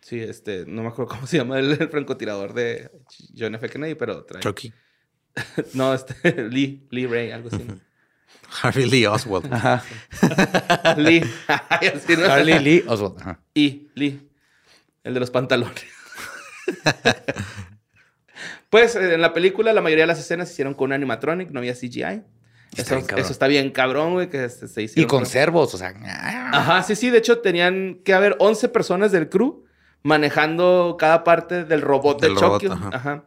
[0.00, 2.90] Sí, este, no me acuerdo cómo se llama el, el francotirador de
[3.36, 3.68] John F.
[3.68, 4.72] Kennedy, pero trae- Chucky.
[5.74, 6.14] No, este,
[6.50, 7.66] Lee, Lee Ray, algo así.
[8.62, 9.52] Harvey Lee Oswald.
[9.52, 9.82] Ajá.
[10.96, 11.24] Lee.
[11.48, 12.26] Así, ¿no?
[12.26, 13.18] Charlie Lee Oswald.
[13.20, 13.40] Ajá.
[13.52, 14.28] Y Lee,
[15.02, 15.84] el de los pantalones.
[18.70, 21.50] pues eh, en la película la mayoría de las escenas se hicieron con un animatronic,
[21.50, 22.22] no había CGI.
[22.76, 25.08] Está Eso, está bien cabrón, güey, que se, se Y hicieron.
[25.08, 25.94] con con- servos, o sea.
[26.52, 27.08] Ajá, sí, sí.
[27.10, 29.64] De hecho, tenían que haber 11 personas del crew
[30.02, 32.64] manejando cada parte del robot Del del robot.
[32.92, 33.24] Ajá.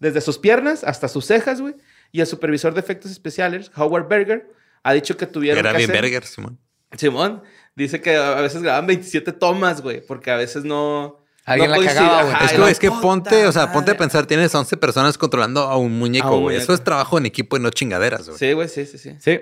[0.00, 1.74] Desde sus piernas hasta sus cejas, güey.
[2.10, 4.50] Y el supervisor de efectos especiales, Howard Berger,
[4.82, 6.58] ha dicho que tuvieron Era que bien hacer- Berger, Simón.
[6.96, 7.42] Simón
[7.76, 11.18] dice que a veces grababan 27 tomas, güey, porque a veces no.
[11.44, 12.34] Alguien no la cagaba, güey.
[12.44, 15.76] Es que, es que ponte, o sea, ponte a pensar, tienes 11 personas controlando a
[15.76, 16.56] un muñeco, güey.
[16.56, 18.38] Eso es trabajo en equipo y no chingaderas, güey.
[18.38, 19.14] Sí, güey, sí, sí, sí.
[19.20, 19.40] Sí.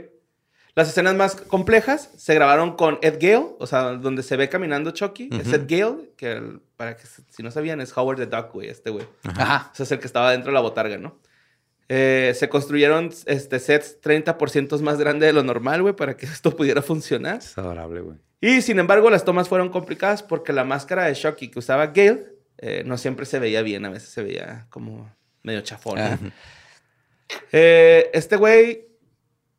[0.79, 4.93] Las escenas más complejas se grabaron con Ed Gale, o sea, donde se ve caminando
[4.93, 5.29] Chucky.
[5.33, 5.57] Es Ujú.
[5.57, 8.69] Ed Gale, que el- para que se- si no sabían, es Howard the Duck, güey,
[8.69, 9.05] este güey.
[9.25, 9.71] Ajá.
[9.73, 11.19] O sea, es el que estaba dentro de la botarga, ¿no?
[11.89, 16.55] Eh, se construyeron este, sets 30% más grandes de lo normal, güey, para que esto
[16.55, 17.39] pudiera funcionar.
[17.39, 18.17] Es adorable, güey.
[18.41, 22.25] Y sin embargo, las tomas fueron complicadas porque la máscara de Chucky que usaba Gale
[22.59, 25.13] eh, no siempre se veía bien, a veces se veía como
[25.43, 25.99] medio chafón.
[25.99, 26.19] Ah.
[27.53, 28.88] Eh, este güey,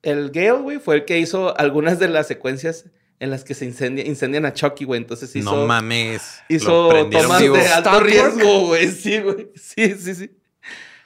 [0.03, 2.85] el Gale, güey, fue el que hizo algunas de las secuencias
[3.19, 5.01] en las que se incendia, incendian a Chucky, güey.
[5.01, 6.41] Entonces hizo, No mames.
[6.47, 7.57] hizo tomas vivo.
[7.57, 8.87] de alto riesgo, güey.
[8.89, 9.49] Sí, güey.
[9.55, 10.31] Sí, sí, sí.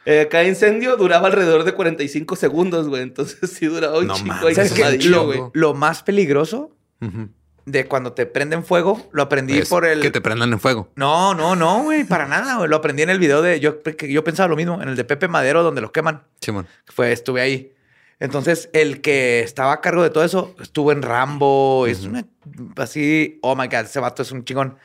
[0.06, 3.02] Eh, cada incendio duraba alrededor de 45 segundos, güey.
[3.02, 4.58] Entonces sí duraba un No chico mames.
[4.84, 5.42] ahí Lo, güey.
[5.54, 7.30] lo más peligroso Ujú.
[7.66, 10.02] de cuando te prenden fuego, lo aprendí Es por el.
[10.02, 10.90] Que te prendan en fuego.
[10.96, 12.70] No, no, no, güey, para nada, güey.
[12.70, 13.60] Lo aprendí en el video de.
[13.60, 16.24] Yo, que yo pensaba lo mismo, en el de Pepe Madero, donde los queman.
[16.42, 16.68] Simón.
[16.86, 17.72] Fue, estuve ahí.
[18.20, 21.86] Entonces, el que estaba a cargo de todo eso estuvo en Rambo.
[21.88, 22.26] Es una.
[22.78, 23.40] Así.
[23.42, 24.78] Oh my God, ese vato es un chingón.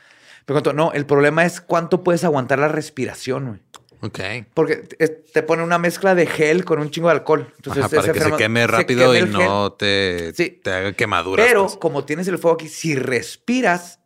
[0.45, 3.59] Pero contó, no, el problema es cuánto puedes aguantar la respiración, güey.
[4.01, 4.19] Ok.
[4.53, 7.53] Porque te, pone una mezcla de gel con un chingo de alcohol.
[7.57, 10.59] Entonces, Ajá, para ese que se queme se rápido queme y no te, Sí.
[10.63, 11.45] te haga quemaduras.
[11.45, 11.77] Pero pues.
[11.77, 13.98] como tienes el fuego aquí, si respiras,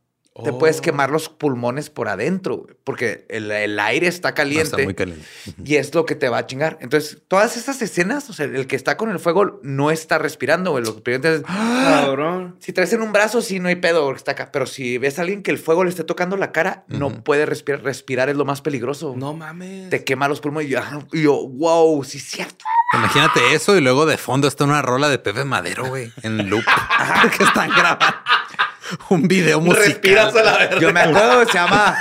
[0.44, 0.82] te puedes Oh.
[0.82, 4.64] quemar los pulmones por adentro, porque el, el aire está Ah, caliente.
[4.64, 5.24] está muy caliente.
[5.64, 6.80] Y es lo que te va a chingar.
[6.82, 10.72] Entonces, todas estas escenas, o sea, el que está con el fuego no está respirando,
[10.72, 10.84] güey.
[10.84, 12.56] Lo que primero es, Cabrón.
[12.60, 14.50] si traes en un brazo, sí, no hay pedo, porque está acá.
[14.52, 17.46] Pero si ves a alguien que el fuego le esté tocando la cara, no puede
[17.46, 17.84] respirar.
[17.84, 19.14] Respirar es lo más peligroso.
[19.16, 19.90] No mames.
[19.90, 20.68] Te quema los pulmones.
[20.68, 22.66] Y yo, ah, y yo, wow, sí es cierto.
[22.94, 26.64] Imagínate eso y luego de fondo está una rola de Pepe Madero, güey, en loop.
[27.38, 28.06] que están grabando
[29.10, 29.86] un video musical.
[29.86, 30.80] Respiras a la verga.
[30.80, 31.98] Yo me acuerdo, se llama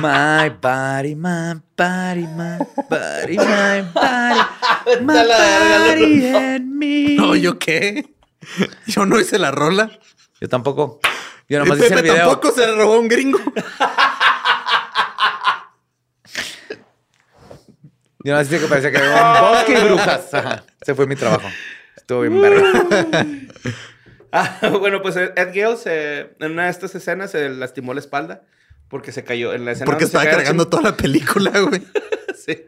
[0.00, 2.58] My Body, My Body, My
[2.88, 7.14] Body, My Body, My Body and Me.
[7.16, 8.08] No, ¿yo qué?
[8.86, 9.90] Yo no hice la rola.
[10.40, 11.00] Yo tampoco.
[11.48, 12.16] Yo Y nomás hice el video.
[12.16, 13.38] tampoco se la robó a un gringo.
[18.22, 20.34] Yo nomás hice que parecía que había un bosque y brujas.
[20.34, 20.64] Ajá.
[20.80, 21.48] Ese fue mi trabajo.
[21.96, 23.26] Estuvo bien verga.
[24.32, 28.42] Ah, bueno, pues Ed Gale se- en una de estas escenas se lastimó la espalda
[28.88, 29.86] porque se cayó en la escena.
[29.86, 31.82] Porque estaba cargando toda la película, güey.
[32.36, 32.66] Sí.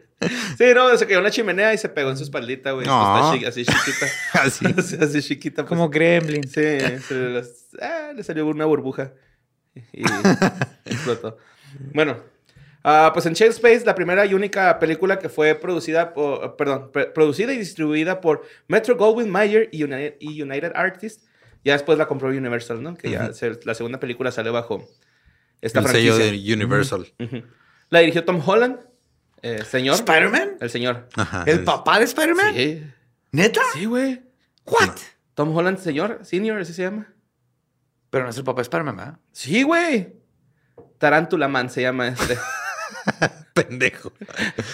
[0.57, 2.85] Sí, no, se cayó en la chimenea y se pegó en su espaldita, güey.
[2.87, 3.29] No.
[3.31, 4.05] Pues así chiquita.
[4.33, 4.65] Así.
[5.01, 5.63] así, chiquita.
[5.63, 5.67] pues.
[5.69, 6.43] Como Gremlin.
[6.47, 6.61] Sí,
[7.07, 9.11] se las- ah, le salió una burbuja
[9.91, 10.03] y
[10.85, 11.37] explotó.
[11.93, 12.17] Bueno,
[12.83, 16.91] ah, pues en Chill Space, la primera y única película que fue producida por, perdón,
[16.93, 21.25] pre- producida y distribuida por Metro Goldwyn Mayer y United, y United Artists.
[21.63, 22.95] Ya después la compró Universal, ¿no?
[22.95, 24.87] Que ya se- la segunda película salió bajo
[25.61, 26.13] esta El franquicia.
[26.15, 27.07] sello de Universal.
[27.89, 28.79] La dirigió Tom Holland,
[29.41, 29.95] eh, señor.
[29.95, 30.57] ¿Spider-Man?
[30.59, 31.07] El señor.
[31.15, 31.43] Ajá.
[31.47, 32.53] ¿El papá de Spider-Man?
[32.53, 32.83] Sí,
[33.31, 33.61] ¿Neta?
[33.73, 34.21] sí, güey.
[34.65, 34.95] ¿What?
[35.35, 37.07] Tom Holland, señor, senior, así se llama.
[38.09, 39.19] Pero no es el papá de Spider-Man, ¿verdad?
[39.31, 40.13] Sí, güey.
[40.97, 42.37] Tarántula Man se llama este.
[43.53, 44.13] Pendejo.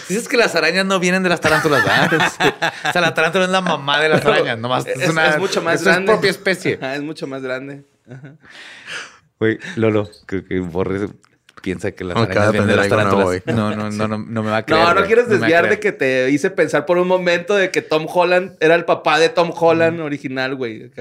[0.07, 2.71] Dices que las arañas no vienen de las tarántulas, ¿verdad?
[2.89, 5.37] o sea, la tarántula es la mamá de las arañas, nomás es, Es, una es
[5.39, 6.11] mucho más es su grande.
[6.11, 6.75] propia especie.
[6.81, 7.83] Ajá, es mucho más grande.
[9.39, 11.09] Güey, Lolo, creo que Borre
[11.61, 13.41] piensa que las Me arañas vienen de las tarántulas.
[13.45, 14.81] No, no, no, no, no me va a creer.
[14.81, 18.07] No, no quieres desviar de que te hice pensar por un momento de que Tom
[18.07, 20.91] Holland era el papá de Tom Holland original, güey.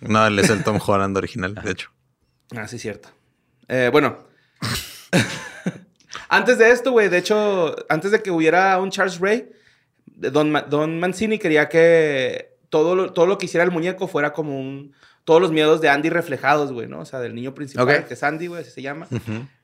[0.00, 1.90] No, él es el Tom Holland original, de hecho.
[2.56, 3.10] Ah, sí, cierto.
[3.68, 4.18] Eh, bueno.
[6.28, 9.48] antes de esto, güey, de hecho, antes de que hubiera un Charles Ray,
[10.06, 14.32] Don, Ma- Don Mancini quería que todo lo, todo lo que hiciera el muñeco fuera
[14.32, 14.92] como un...
[15.24, 17.00] Todos los miedos de Andy reflejados, güey, ¿no?
[17.00, 18.06] O sea, del niño principal, Ok.
[18.08, 19.06] que es Andy, güey, así se llama.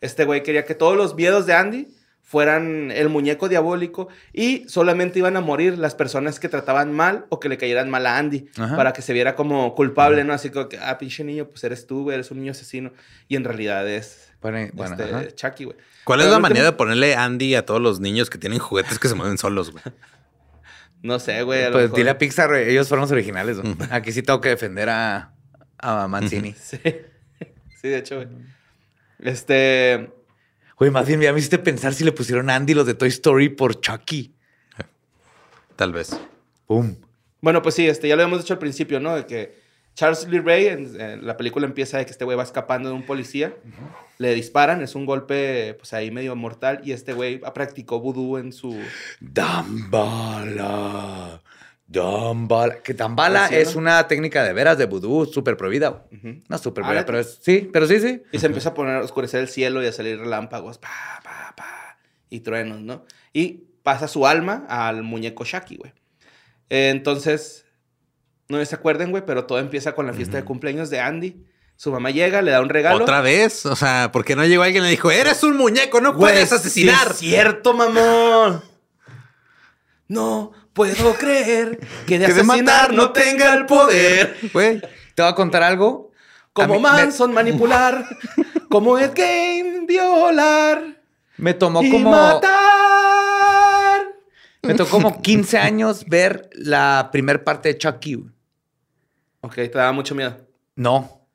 [0.00, 1.88] Este güey quería que todos los miedos de Andy
[2.22, 7.40] fueran el muñeco diabólico y solamente iban a morir las personas que trataban mal o
[7.40, 8.76] que le cayeran mal a Andy Ajá.
[8.76, 10.32] para que se viera como culpable, ¿no?
[10.34, 12.92] Así como que, ah, pinche niño, pues eres tú, güey, eres un niño asesino.
[13.28, 15.26] Y en realidad es Bueno, bueno, este, ajá.
[15.34, 15.76] Chucky, güey.
[16.06, 19.08] ¿Cuál es la manera de ponerle Andy a todos los niños que tienen juguetes que
[19.08, 19.84] se mueven solos, güey?
[21.02, 21.62] No sé, güey.
[21.64, 23.60] a Pues mejor- dile a Pixar, güey, ellos fueron los originales.
[23.60, 23.76] güey.
[23.90, 25.34] Aquí sí tengo que defender a,
[25.78, 26.52] a Mancini.
[26.58, 26.78] Sí.
[27.80, 28.28] sí, de hecho, güey.
[29.20, 30.10] Este...
[30.78, 33.50] Güey, más bien ya me hiciste pensar si le pusieron Andy los de Toy Story
[33.50, 34.34] por Chucky.
[35.76, 36.18] Tal vez.
[36.66, 36.96] Boom.
[37.40, 39.14] Bueno, pues sí, este, ya lo habíamos dicho al principio, ¿no?
[39.14, 39.54] De que
[39.96, 42.94] Charles Lee Ray, en, en la película empieza de que este güey va escapando de
[42.94, 43.54] un policía,
[44.18, 48.52] le disparan, es un golpe, pues ahí medio mortal, y este güey practicó vudú en
[48.52, 48.78] su...
[49.20, 51.40] Dambala.
[51.88, 52.82] Dambala.
[52.82, 56.04] Que Dambala es una técnica de veras de vudú súper prohibida.
[56.12, 56.42] Ujú.
[56.48, 57.38] No súper Ah, prohibida, pero es...
[57.40, 58.22] Sí, pero sí, sí.
[58.32, 60.88] Y se empieza a poner, a oscurecer el cielo y a salir relámpagos, pa,
[61.22, 61.98] pa, pa,
[62.30, 63.04] y truenos, ¿no?
[63.32, 65.92] Y pasa su alma al muñeco Shaki, güey.
[66.70, 67.65] Eh, entonces,
[68.48, 71.44] no se acuerden, güey, pero todo empieza con la fiesta de cumpleaños de Andy.
[71.76, 73.02] Su mamá llega, le da un regalo.
[73.02, 73.66] ¿Otra vez?
[73.66, 76.32] O sea, ¿por qué no llegó alguien y le dijo, eres un muñeco, no Güey,
[76.32, 77.08] puedes sí asesinar?
[77.10, 78.62] es cierto, mamón.
[80.08, 84.36] No puedo creer que de Que de asesinar matar no tenga el poder.
[84.52, 84.80] Güey,
[85.14, 86.12] Te voy a contar algo.
[86.52, 88.06] Como mí me- Manson manipular.
[88.70, 90.82] como Ed Gein violar.
[91.36, 92.10] Me tomó y como...
[92.10, 92.46] matar.
[94.62, 98.24] Me tocó como 15 años ver la primer parte de Chucky.
[99.46, 100.36] Ok, te daba mucho miedo.
[100.74, 101.28] No.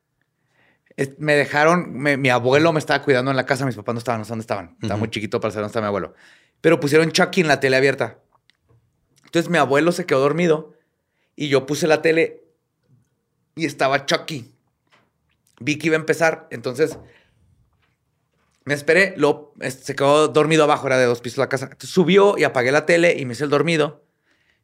[0.96, 3.98] Es- Me dejaron, me- mi abuelo me estaba cuidando en la casa, mis papás no
[3.98, 4.76] estaban, no sé dónde estaban.
[4.82, 6.14] Estaba muy chiquito para saber dónde estaba mi abuelo.
[6.60, 8.18] Pero pusieron Chucky en la tele abierta.
[9.24, 10.74] Entonces mi abuelo se quedó dormido
[11.34, 12.44] y yo puse la tele
[13.54, 14.52] y estaba Chucky.
[15.60, 16.98] Vi que iba a empezar, entonces
[18.64, 21.64] me esperé, lo, se quedó dormido abajo, era de dos pisos la casa.
[21.64, 24.04] Entonces, subió y apagué la tele y me hice el dormido.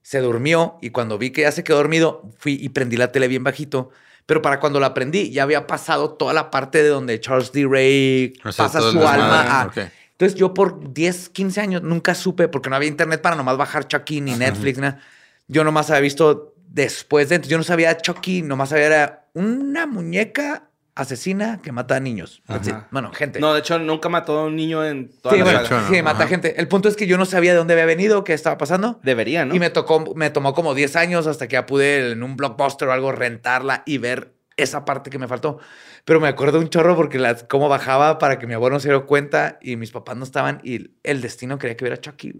[0.09, 3.29] Se durmió y cuando vi que ya se quedó dormido, fui y prendí la tele
[3.29, 3.91] bien bajito.
[4.25, 7.67] Pero para cuando la prendí, ya había pasado toda la parte de donde Charles D.
[7.71, 9.61] Ray O sea, pasa su alma.
[9.61, 9.71] a-.
[10.13, 13.87] Entonces yo por 10, 15 años nunca supe, porque no había internet para nomás bajar
[13.87, 14.79] Chucky ni Netflix.
[14.79, 14.99] nada.
[15.47, 17.35] Yo nomás había visto después de...
[17.35, 20.68] entonces Yo no sabía Chucky, nomás sabía era una muñeca
[20.99, 22.42] asesina que mata a niños.
[22.90, 23.40] Bueno, gente.
[23.40, 25.78] No, de hecho, nunca mató a un niño en toda sí, la bueno, saga.
[25.80, 25.94] hecho, no.
[25.96, 26.28] sí, mata Ajá.
[26.28, 26.61] gente.
[26.61, 29.01] El punto es que yo no sabía de dónde había venido, qué estaba pasando.
[29.03, 29.55] Debería, ¿no?
[29.55, 32.88] Y me tocó, me tomó como 10 años hasta que ya pude en un blockbuster
[32.88, 35.59] o algo rentarla y ver esa parte que me faltó.
[36.05, 38.88] Pero me acuerdo un chorro porque las, cómo bajaba para que mi abuelo no se
[38.88, 42.32] diera cuenta y mis papás no estaban y el destino quería que viera Chucky.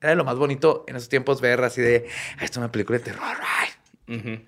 [0.00, 2.06] Era lo más bonito en esos tiempos ver así de,
[2.38, 3.36] "Ah, esto es una película de terror.
[4.06, 4.16] ay".
[4.16, 4.44] Ujú.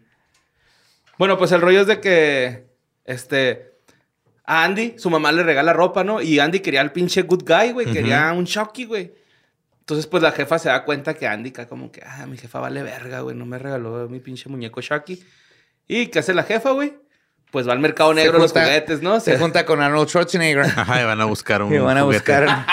[1.19, 2.72] Bueno, pues el rollo es de que,
[3.05, 3.73] este,
[4.45, 6.21] a Andy, su mamá le regala ropa, ¿no?
[6.21, 7.87] Y Andy quería al pinche good guy, güey.
[7.93, 9.13] Quería un Chucky, güey.
[9.81, 12.61] Entonces, pues la jefa se da cuenta que Andy acá como que, ah, mi jefa
[12.61, 13.37] vale verga, güey.
[13.37, 15.23] No me regaló mi pinche muñeco Chucky.
[15.89, 16.95] ¿Y qué hace la jefa, güey?
[17.51, 19.21] Pues va al mercado negro Se los junta- juguetes, ¿no?
[19.21, 22.19] Se junta con Arnold Schwarzenegger Ajá, y van a buscar un y van a juguete.
[22.21, 22.67] buscar...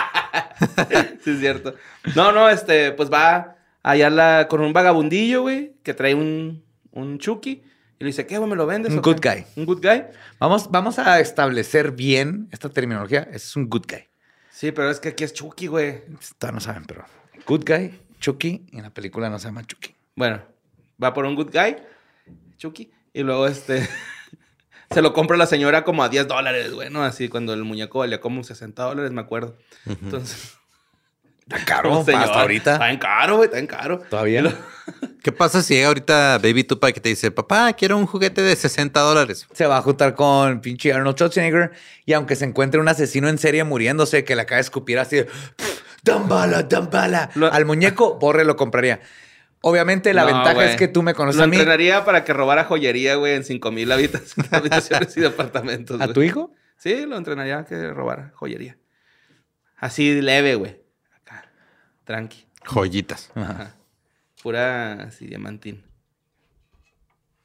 [1.24, 1.76] sí, es cierto.
[2.16, 7.18] No, no, este, pues va allá la, con un vagabundillo, güey, que trae un, un
[7.20, 7.64] Chucky.
[8.00, 8.50] Y le dice, ¿qué, güey?
[8.50, 8.92] ¿Me lo vendes?
[8.92, 9.46] Un o qué?" good guy.
[9.58, 10.06] Un good guy.
[10.40, 13.28] Vamos, vamos a establecer bien esta terminología.
[13.32, 14.08] Es un good guy.
[14.50, 16.04] Sí, pero es que aquí es Chucky, güey.
[16.38, 17.06] Todavía no saben, pero...
[17.46, 19.96] Good guy, Chucky, y en la película no se llama Chucky.
[20.16, 20.42] Bueno,
[21.02, 21.78] va por un good guy,
[22.58, 23.88] Chucky, y luego este
[24.92, 27.04] se lo compra la señora como a 10 dólares, güey, ¿no?
[27.04, 29.58] Así cuando el muñeco valía como 60 dólares, me acuerdo.
[29.86, 30.59] Entonces,
[31.52, 32.74] Está caro, señor, hasta ahorita.
[32.74, 34.00] Está en caro, güey, está en caro.
[34.10, 34.44] Todavía.
[35.24, 38.56] ¿Qué pasa si llega ahorita Baby Tupac y te dice, papá, quiero un juguete de
[38.56, 39.48] 60 dólares?
[39.54, 41.72] Se va a juntar con pinche Arnold Schwarzenegger
[42.06, 45.18] y aunque se encuentre un asesino en serie muriéndose que le acaba de escupir así
[45.18, 49.02] de "Pff, dan bala, dan bala Lo- al muñeco, Borre lo compraría.
[49.62, 51.58] Obviamente la No, ventaja es que tú me conoces Lo a mí.
[51.58, 56.00] entrenaría para que robara joyería, güey, en 5 mil habitaciones, habitaciones y departamentos.
[56.00, 56.14] ¿A güey.
[56.14, 56.52] tu hijo?
[56.78, 58.78] Sí, lo entrenaría que robara joyería.
[59.76, 60.80] Así leve, güey.
[62.10, 62.44] Tranqui.
[62.66, 63.30] Joyitas.
[63.36, 63.76] Ajá.
[64.42, 65.84] Pura así, diamantín.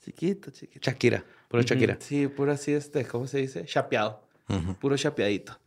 [0.03, 0.81] Chiquito, chiquito.
[0.81, 1.23] Shakira.
[1.49, 1.99] Puro Shakira.
[2.01, 3.67] Sí, puro así, este, ¿cómo se dice?
[3.67, 4.27] Chapeado.
[4.81, 5.61] Puro chapeadito.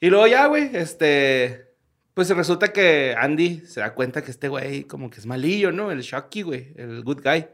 [0.00, 1.76] Y luego ya, güey, este.
[2.12, 5.92] Pues resulta que Andy se da cuenta que este güey como que es malillo, ¿no?
[5.92, 7.46] El Shocky, güey, el good guy.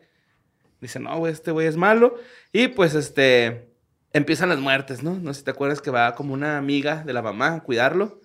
[0.80, 2.18] Dice, no, güey, este güey es malo.
[2.54, 3.68] Y pues, este,
[4.14, 5.14] empiezan las muertes, ¿no?
[5.14, 8.23] No sé si te acuerdas que va como una amiga de la mamá a cuidarlo.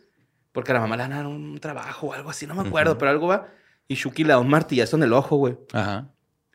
[0.52, 3.12] Porque a la mamá le dar un trabajo o algo así, no me acuerdo, pero
[3.12, 3.48] algo va.
[3.88, 5.58] Y Shuki le da un martillazo en el ojo, güey.
[5.74, 6.08] Ajá.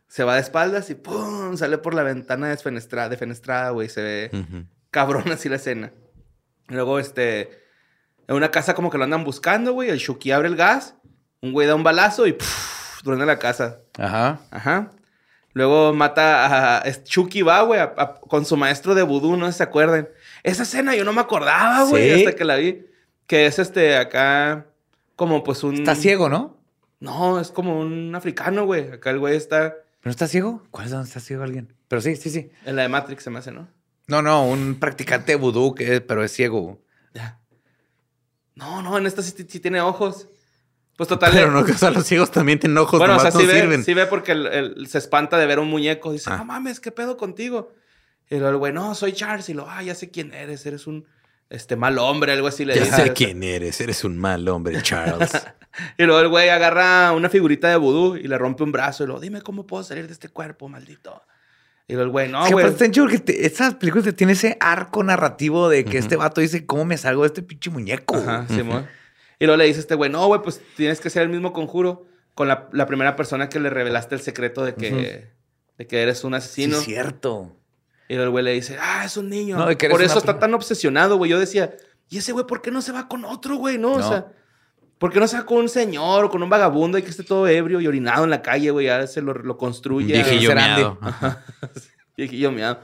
[0.09, 1.57] Se va de espaldas y ¡pum!
[1.57, 3.89] Sale por la ventana desfenestrada, defenestrada, güey.
[3.89, 5.93] Se ve cabrón así la escena.
[6.69, 7.51] Luego, este,
[8.29, 9.91] en una casa como que lo andan buscando, güey.
[9.91, 10.95] El Shuki abre el gas,
[11.41, 13.03] un güey da un balazo y ¡puf!
[13.03, 13.81] truena la casa.
[13.99, 14.41] Ajá.
[14.51, 14.91] Ajá.
[15.53, 17.03] Luego mata a...
[17.05, 17.81] Chucky va, güey,
[18.29, 20.09] con su maestro de vudú, no sé si se acuerdan.
[20.43, 22.25] Esa escena yo no me acordaba, güey, Sí.
[22.25, 22.85] hasta que la vi.
[23.27, 24.67] Que es este, acá,
[25.17, 25.75] como pues un...
[25.77, 26.59] Está ciego, ¿no?
[27.01, 28.91] No, es como un africano, güey.
[28.93, 30.63] Acá el güey está ¿Pero no está ciego?
[30.71, 31.73] ¿Cuál es donde está ciego alguien?
[31.89, 32.51] Pero sí, sí, sí.
[32.67, 33.69] en la de Matrix, se me hace, ¿no?
[34.07, 36.83] No, no, un practicante de vudú, que es- pero es ciego.
[37.15, 37.41] Ya.
[38.55, 40.29] No, no, en esta sí, sí tiene ojos.
[40.97, 41.33] Pues total.
[41.33, 43.47] Pero no, que o sea, los ciegos también tienen ojos, bueno, o sea, sí no
[43.49, 43.85] ve, sirven.
[43.85, 46.13] sí ve porque el- el- se espanta de ver un muñeco.
[46.13, 46.37] Dice, Ah.
[46.37, 47.73] no mames, ¿qué pedo contigo?
[48.31, 49.49] Y luego el güey, no, soy Charles.
[49.49, 50.65] Y lo, ah, ya sé quién eres.
[50.67, 51.07] Eres un
[51.51, 52.97] este, mal hombre, algo así le Ya dice.
[52.97, 55.31] sé quién eres, eres un mal hombre, Charles.
[55.99, 59.03] Y luego el güey agarra una figurita de vudú y le rompe un brazo.
[59.03, 61.21] Y luego, dime cómo puedo salir de este cuerpo, maldito.
[61.89, 62.67] Y luego el güey, no, güey.
[62.93, 66.65] chido que te- esas películas te- tienen ese arco narrativo de que este vato dice,
[66.65, 68.15] ¿cómo me salgo de este pinche muñeco?
[68.15, 68.87] Ajá, Simón.
[69.41, 72.07] Y luego le dice este güey, no, güey, pues tienes que hacer el mismo conjuro
[72.35, 75.33] con la, la primera persona que le revelaste el secreto de que,
[75.77, 76.77] de que eres un Sí, asesino.
[76.79, 77.57] cierto.
[78.09, 79.57] Y el güey le dice, ah, es un niño.
[79.57, 81.31] No, Por eso está tan obsesionado, güey.
[81.31, 81.75] Yo decía,
[82.11, 83.79] ¿y ese güey por qué no se va con otro, güey?
[83.79, 84.09] No, o No.
[84.09, 84.27] sea,
[84.99, 87.23] ¿por qué no se va con un señor o con un vagabundo y que esté
[87.25, 88.87] todo ebrio y orinado en la calle, güey?
[88.87, 90.23] Ya se lo, lo construye.
[90.23, 90.83] Ser Andy.
[90.83, 90.99] miado.
[92.17, 92.79] Viejillo miado.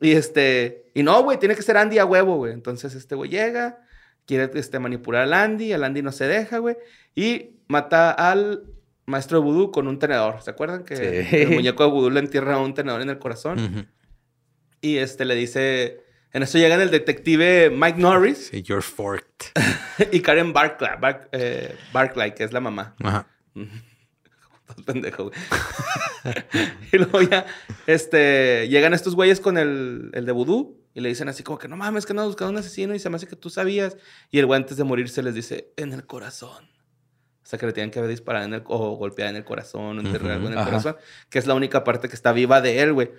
[0.00, 2.52] Y este, y no, güey, tiene que ser Andy a huevo, güey.
[2.52, 3.80] Entonces este güey llega,
[4.26, 6.76] quiere este, manipular al Andy, el Andy no se deja, güey,
[7.14, 8.64] y mata al
[9.06, 10.40] maestro de vudú con un tenedor.
[10.42, 11.36] ¿Se acuerdan que Sí.
[11.36, 13.58] el muñeco de vudú le entierra un tenedor en el corazón?
[13.58, 13.84] Ujú.
[14.82, 19.46] Y este le dice, en eso llegan el detective Mike Norris Sí, you're forked.
[20.12, 22.94] y Karen Barclay, Bar- eh, Barclay, que es la mamá.
[23.02, 23.26] Ajá.
[24.86, 25.34] Pendejo, güey.
[26.92, 27.44] y luego ya,
[27.86, 31.68] este, llegan estos güeyes con el, el de vudú y le dicen así como que
[31.68, 33.96] no mames, que no buscando un asesino y se me hace que tú sabías.
[34.30, 36.70] Y el güey antes de morirse les dice, en el corazón.
[37.44, 39.98] O sea, que le tienen que haber disparado en el, o golpeado en el corazón,
[39.98, 40.70] o enterrar Ujú, algo en el ajá.
[40.70, 40.96] corazón,
[41.28, 43.10] que es la única parte que está viva de él, güey.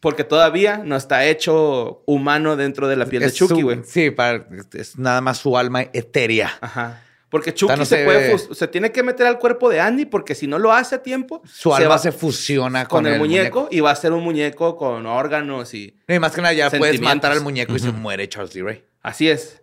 [0.00, 3.80] Porque todavía no está hecho humano dentro de la piel de Chucky, güey.
[3.84, 6.52] Sí, para, es nada más su alma etérea.
[6.60, 7.02] Ajá.
[7.28, 10.34] Porque Chucky no se, se puede se tiene que meter al cuerpo de Andy porque
[10.34, 13.18] si no lo hace a tiempo, Su se alma va se fusiona con, con, el,
[13.18, 16.54] muñeco, y va a ser un muñeco con órganos y No, y más que nada
[16.54, 18.84] ya puedes matar al muñeco y se muere Charles Lee Ray.
[19.02, 19.62] así es.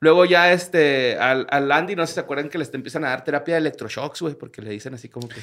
[0.00, 3.08] Luego ya este al, al Andy no sé si se acuerdan que les empiezan a
[3.08, 5.40] dar terapia de electroshocks, güey, porque le dicen así como que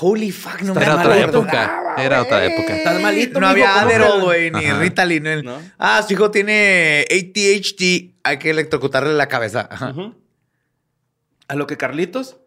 [0.00, 1.94] Holy fuck, no me Era otra época.
[1.98, 2.76] Era otra época.
[2.76, 4.80] estás malito, No había ¿cómo Adderall, güey, ni Ajá.
[4.80, 5.44] Ritalin.
[5.44, 5.62] ¿No?
[5.78, 8.10] Ah, su hijo tiene ADHD.
[8.24, 9.68] Hay que electrocutarle la cabeza.
[9.70, 9.94] Ajá.
[11.48, 12.38] A lo que Carlitos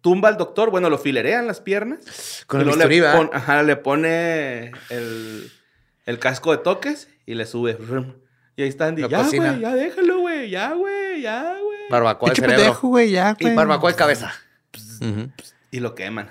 [0.00, 2.44] tumba al doctor, bueno, lo filerean las piernas.
[2.46, 5.50] Con el bisturí, le, pon- ajá, le pone el,
[6.06, 7.76] el casco de toques y le sube.
[8.60, 9.00] Y ahí está Andy.
[9.00, 10.50] Lo Ya, güey, ya déjalo, güey.
[10.50, 11.78] Ya, güey, ya, güey.
[11.88, 12.56] Barbacoa de cerebro.
[12.58, 13.54] pendejo, güey, ya, Y güey.
[13.54, 14.34] barbacoa de cabeza.
[15.70, 16.30] Y lo queman.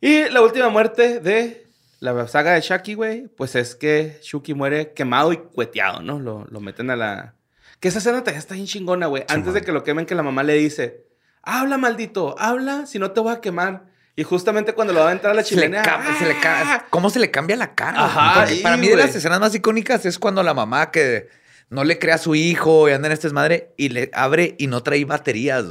[0.00, 1.66] Y la última muerte de
[2.00, 6.18] la saga de Shaki, güey, pues es que Shuki muere quemado y cueteado, ¿no?
[6.18, 7.34] Lo, lo meten a la...
[7.78, 9.24] Que esa escena está bien chingona, güey.
[9.28, 11.08] Antes de que lo quemen, que la mamá le dice,
[11.42, 13.84] habla, maldito, habla, si no te voy a quemar.
[14.18, 15.82] Y justamente cuando lo va a entrar a la Se le chimenea...
[15.82, 16.86] cambia- se le ca- ¡ah!
[16.88, 18.04] ¿Cómo se le cambia la cara?
[18.06, 21.28] Ajá, Porque sí, para mí de las escenas más icónicas es cuando la mamá que
[21.68, 24.68] no le crea a su hijo y anda en este desmadre y le abre y
[24.68, 25.66] no trae baterías.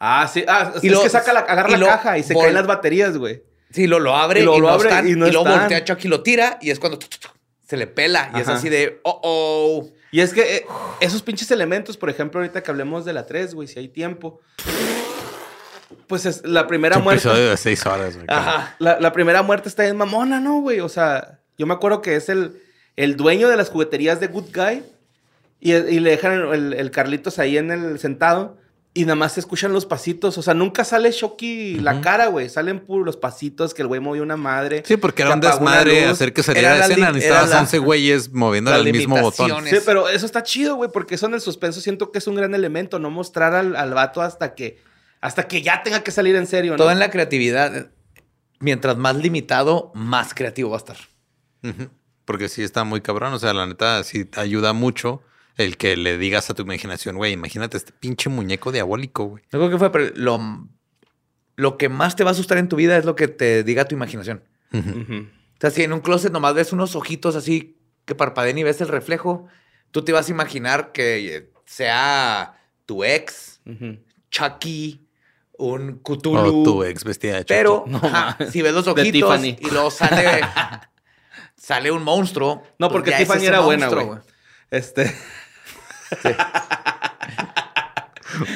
[0.00, 0.44] Ah, sí.
[0.48, 2.54] Ah, Y es lo- que saca la, agarra y la lo caja y se caen
[2.54, 3.44] las baterías, güey.
[3.70, 5.44] Sí, lo, lo abre Y y, lo- lo no abre están, y y, no están.
[5.44, 7.28] voltea a Chucky y lo tira y es cuando tu, tu, tu,
[7.68, 9.90] se le pela y es así de, oh, oh.
[10.12, 10.66] Y es que eh,
[11.00, 14.40] esos pinches elementos, por ejemplo, ahorita que hablemos de la 3, güey, si hay tiempo.
[16.06, 17.26] Pues es la primera Un muerte.
[17.28, 18.26] episodio de seis horas, güey.
[18.28, 18.76] Ajá.
[18.78, 20.80] La, la primera muerte está en mamona, ¿no, güey?
[20.80, 22.60] O sea, yo me acuerdo que es el,
[22.96, 24.84] el dueño de las jugueterías de Good Guy.
[25.58, 28.58] Y, y le dejan el, el Carlitos ahí en el sentado.
[28.94, 30.38] y nada más se escuchan los pasitos.
[30.38, 32.48] O sea, nunca sale Shocky la cara, güey.
[32.50, 34.82] Salen puros los pasitos que el güey movió una madre.
[34.86, 37.12] Sí, porque era un desmadre hacer que saliera Era la la escena.
[37.12, 39.64] Necesitabas era la- 11 güeyes moviéndole las al mismo botón.
[39.66, 42.36] Sí, pero eso está chido, güey, porque eso en el suspenso siento que es un
[42.36, 44.78] gran elemento, no mostrar al, al vato hasta que,
[45.26, 46.76] hasta que ya tenga que salir en serio, ¿no?
[46.78, 47.90] Todo en la creatividad.
[48.60, 50.96] Mientras más limitado, más creativo va a estar.
[52.24, 53.32] Porque sí está muy cabrón.
[53.32, 55.22] O sea, la neta, sí te ayuda mucho
[55.56, 59.42] el que le digas a tu imaginación, güey, imagínate este pinche muñeco diabólico, güey.
[59.50, 60.68] No creo que fue, pero lo,
[61.56, 63.86] lo que más te va a asustar en tu vida es lo que te diga
[63.86, 64.44] tu imaginación.
[64.72, 68.80] O sea, si en un closet nomás ves unos ojitos así que parpadeen y ves
[68.80, 69.48] el reflejo,
[69.90, 73.60] tú te vas a imaginar que eh, sea tu ex.
[74.30, 75.05] Chucky,
[75.58, 76.64] un O Cthulhu.
[76.64, 77.54] tu ex vestida de Chucky.
[77.54, 79.56] pero ajá, si ves los ojitos Tiffany.
[79.60, 80.40] y luego sale,
[81.56, 82.62] sale un monstruo.
[82.78, 84.08] No, pues porque ya es Tiffany era buena, güey.
[84.70, 85.14] Este,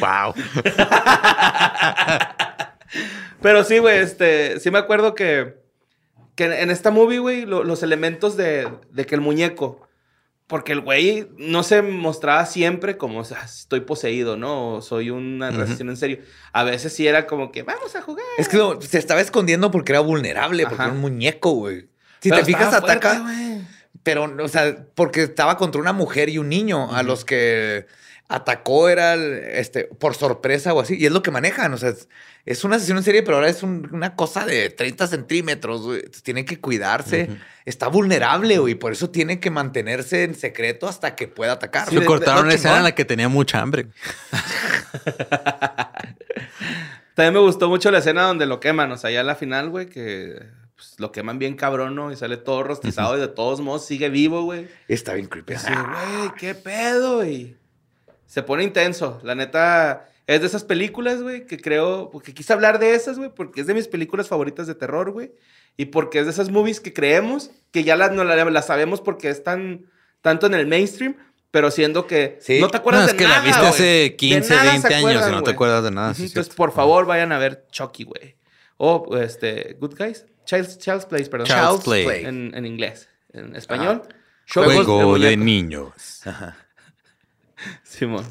[0.01, 0.35] Wow.
[3.43, 5.55] pero sí, güey, este, sí me acuerdo que,
[6.35, 9.81] que en- en esta movie, güey, lo- los elementos de, de que el muñeco,
[10.51, 14.75] porque el güey no se mostraba siempre como, o sea, estoy poseído, ¿no?
[14.75, 16.19] O soy una relación en serio.
[16.53, 18.27] A veces sí era como que, vamos a jugar.
[18.37, 21.89] Es que se estaba escondiendo porque era vulnerable, porque era un muñeco, güey.
[22.19, 23.25] Si Pero te fijas, fuerte, ataca.
[24.03, 27.87] Pero, o sea, porque estaba contra una mujer y un niño a los que
[28.29, 30.97] atacó era el, este, por sorpresa o así.
[30.99, 31.75] Y es lo que manejan.
[31.75, 32.09] O sea, es,
[32.47, 35.83] es una sesión en serie, pero ahora es un- una cosa de 30 centímetros.
[35.83, 36.03] güey.
[36.23, 37.29] Tiene que cuidarse.
[37.67, 38.75] Está vulnerable, güey.
[38.77, 41.89] Por eso tiene que mantenerse en secreto hasta que pueda atacar.
[41.91, 43.89] Sí, cortaron una escena en la que tenía mucha hambre.
[47.15, 49.69] También me gustó mucho la escena donde lo queman, o sea, ya en la final,
[49.69, 50.41] güey, que
[50.81, 52.11] pues, lo queman bien cabrón, ¿no?
[52.11, 54.67] Y sale todo rostizado y de todos modos sigue vivo, güey.
[54.89, 55.53] Está bien creepy.
[55.53, 57.55] Así, güey, qué pedo, y
[58.25, 59.21] se pone intenso.
[59.23, 63.29] La neta, es de esas películas, güey, que creo, porque quise hablar de esas, güey,
[63.35, 65.33] porque es de mis películas favoritas de terror, güey.
[65.77, 69.03] Y porque es de esas movies que creemos, que ya las, no la- las sabemos
[69.03, 69.85] porque están
[70.23, 71.17] tanto en el mainstream,
[71.51, 72.59] pero siendo que Sí.
[72.61, 73.71] no te acuerdas No, de es que nada, la viste güey.
[73.73, 75.55] hace De 15, nada se 20 años y no te güey.
[75.55, 76.11] acuerdas de nada.
[76.13, 78.37] Ujú, sí, Entonces, por favor, vayan a ver Chucky, güey.
[78.77, 80.25] O, este, Good Guys.
[80.51, 81.47] Child's, Child's Place, perdón.
[81.47, 82.25] Child's Play.
[82.25, 83.09] En, en inglés.
[83.33, 84.03] En español.
[84.53, 86.23] Juegos Juego de niños.
[87.85, 88.25] Simón.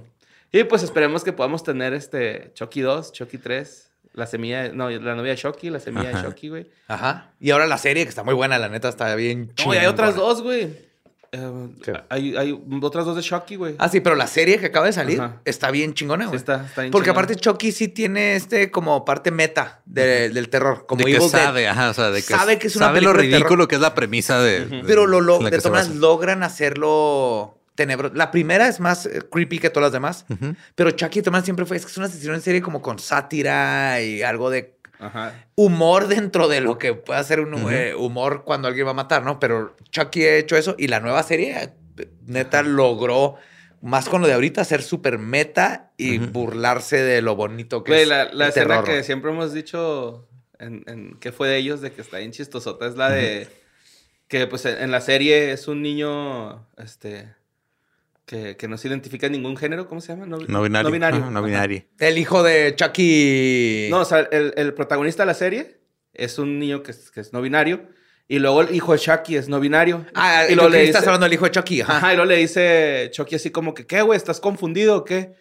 [0.52, 5.16] Y pues esperemos que podamos tener este Chucky 2, Chucky 3, la semilla, no, la
[5.16, 6.28] novia de Chucky, la semilla de Ajá.
[6.28, 6.70] Chucky, güey.
[6.88, 7.32] Ajá.
[7.40, 9.86] Y ahora la serie, que está muy buena, la neta, está bien No, y hay
[9.86, 10.89] otras dos, güey.
[11.32, 11.94] ¿Qué?
[12.10, 13.76] hay, hay otras dos de Chucky, güey.
[13.78, 15.42] Ah, sí, pero la serie que acaba de salir Ajá.
[15.46, 16.38] está bien chingona, Sí, güey.
[16.38, 17.24] está, está bien Porque chingona.
[17.24, 20.86] aparte Chucky sí tiene este como parte meta de- del terror.
[20.88, 21.44] Como de que Evil Dead.
[21.44, 23.42] sabe, ajá, o sea, de que Sabe que es una sabe lo película de terror.
[23.44, 24.66] ridículo que es la premisa de.
[24.66, 28.14] de- Pero lo, lo- de todas logran hacerlo tenebroso.
[28.16, 30.26] La primera es más eh, creepy que todas las demás.
[30.30, 30.56] Ujú.
[30.76, 34.02] Pero Chucky maneras siempre fue, es que es una sesión en serie como con sátira
[34.02, 35.34] y algo de Ajá.
[35.56, 39.24] humor dentro de lo que puede ser un eh, humor cuando alguien va a matar,
[39.24, 39.40] ¿no?
[39.40, 41.72] Pero Chucky ha hecho eso y la nueva serie
[42.26, 43.36] neta logró
[43.82, 48.02] más con lo de ahorita ser súper meta y burlarse de lo bonito que Güey,
[48.04, 48.84] es la, la el escena terror.
[48.86, 50.28] que siempre hemos dicho
[50.60, 53.48] en, en qué fue de ellos, de que está bien chistosota, es la de
[54.28, 57.34] que pues en la serie es un niño este
[58.30, 60.28] que, que no se identifica en ningún género, ¿cómo se llama?
[60.28, 60.84] No, No binario.
[60.84, 61.22] No binario.
[61.22, 61.48] Ajá, no Ajá.
[61.48, 61.84] binario.
[61.98, 63.88] El hijo de Chucky.
[63.90, 65.80] No, o sea, el, el protagonista de la serie
[66.14, 67.88] es un niño que es, que es no binario.
[68.28, 70.06] Y luego el hijo de Chucky es no binario.
[70.14, 71.82] Ah, y lo le estás hablando del hijo de Chucky.
[71.82, 71.98] Ajá.
[71.98, 74.16] Ajá, y luego le dice Chucky así como que, ¿qué, güey?
[74.16, 75.34] ¿Estás confundido o qué?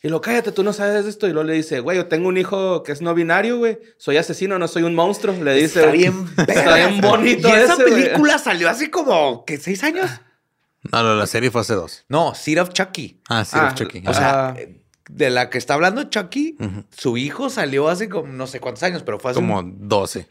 [0.00, 1.26] Y lo cállate, tú no sabes esto.
[1.26, 3.80] Y luego le dice, güey, yo tengo un hijo que es no binario, güey.
[3.96, 5.34] Soy asesino, no soy un monstruo.
[5.42, 5.80] Le dice.
[5.80, 5.98] Está güey.
[5.98, 9.56] bien, Está bien bonito Y esa ese, película salió hace como, ¿qué?
[9.56, 10.08] ¿Seis años?
[10.92, 12.04] No, no, la serie fue hace dos.
[12.08, 13.20] No, Seed of Chucky.
[13.28, 14.02] Ah, sí, Ah, los Chucky.
[14.06, 14.56] O sea, Ah.
[15.10, 16.56] de la que está hablando Chucky,
[16.96, 20.28] su hijo salió hace como no sé cuántos años, pero fue hace, como un, 12.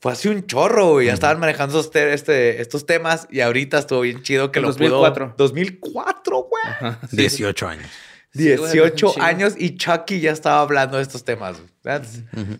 [0.00, 1.06] fue hace un chorro, güey.
[1.08, 4.62] Ya estaban manejando estos, te- este, estos temas y ahorita estuvo bien chido que En
[4.64, 5.26] lo 2004.
[5.26, 5.34] pudo.
[5.38, 6.92] 2004, güey.
[7.10, 7.16] Sí.
[7.16, 7.86] 18 años.
[7.86, 7.90] Sí,
[8.32, 9.24] 18 un chingo.
[9.26, 11.60] años y Chucky ya estaba hablando de estos temas.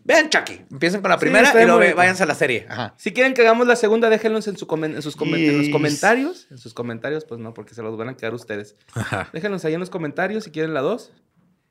[0.04, 0.60] Vean Chucky.
[0.70, 1.96] Empiecen con la primera y luego bonito.
[1.96, 2.66] váyanse a la serie.
[2.68, 2.94] Ajá.
[2.98, 5.68] Si quieren que hagamos la segunda, déjenlos en, su comen- en sus comen- en los
[5.70, 6.46] comentarios.
[6.50, 8.76] En sus comentarios, pues no, porque se los van a quedar ustedes.
[8.94, 9.30] Ajá.
[9.32, 11.12] Déjenlos ahí en los comentarios si quieren la dos.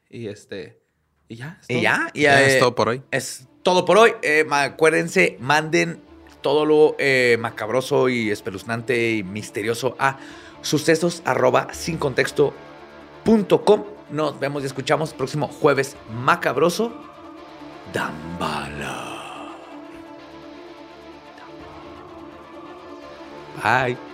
[0.10, 0.82] Y este.
[1.28, 1.58] Y ya.
[1.62, 1.84] es Y todo.
[1.84, 3.02] ya, y Ya eh, es todo por hoy.
[3.12, 4.14] Es todo por hoy.
[4.24, 6.02] Eh, acuérdense, manden
[6.42, 10.18] todo lo eh, macabroso y espeluznante y misterioso a
[10.62, 12.54] sucesos arroba sin contexto
[13.24, 13.84] punto com.
[14.12, 16.92] Nos vemos y escuchamos próximo jueves macabroso.
[17.94, 19.56] Dambala.
[23.64, 24.11] Bye.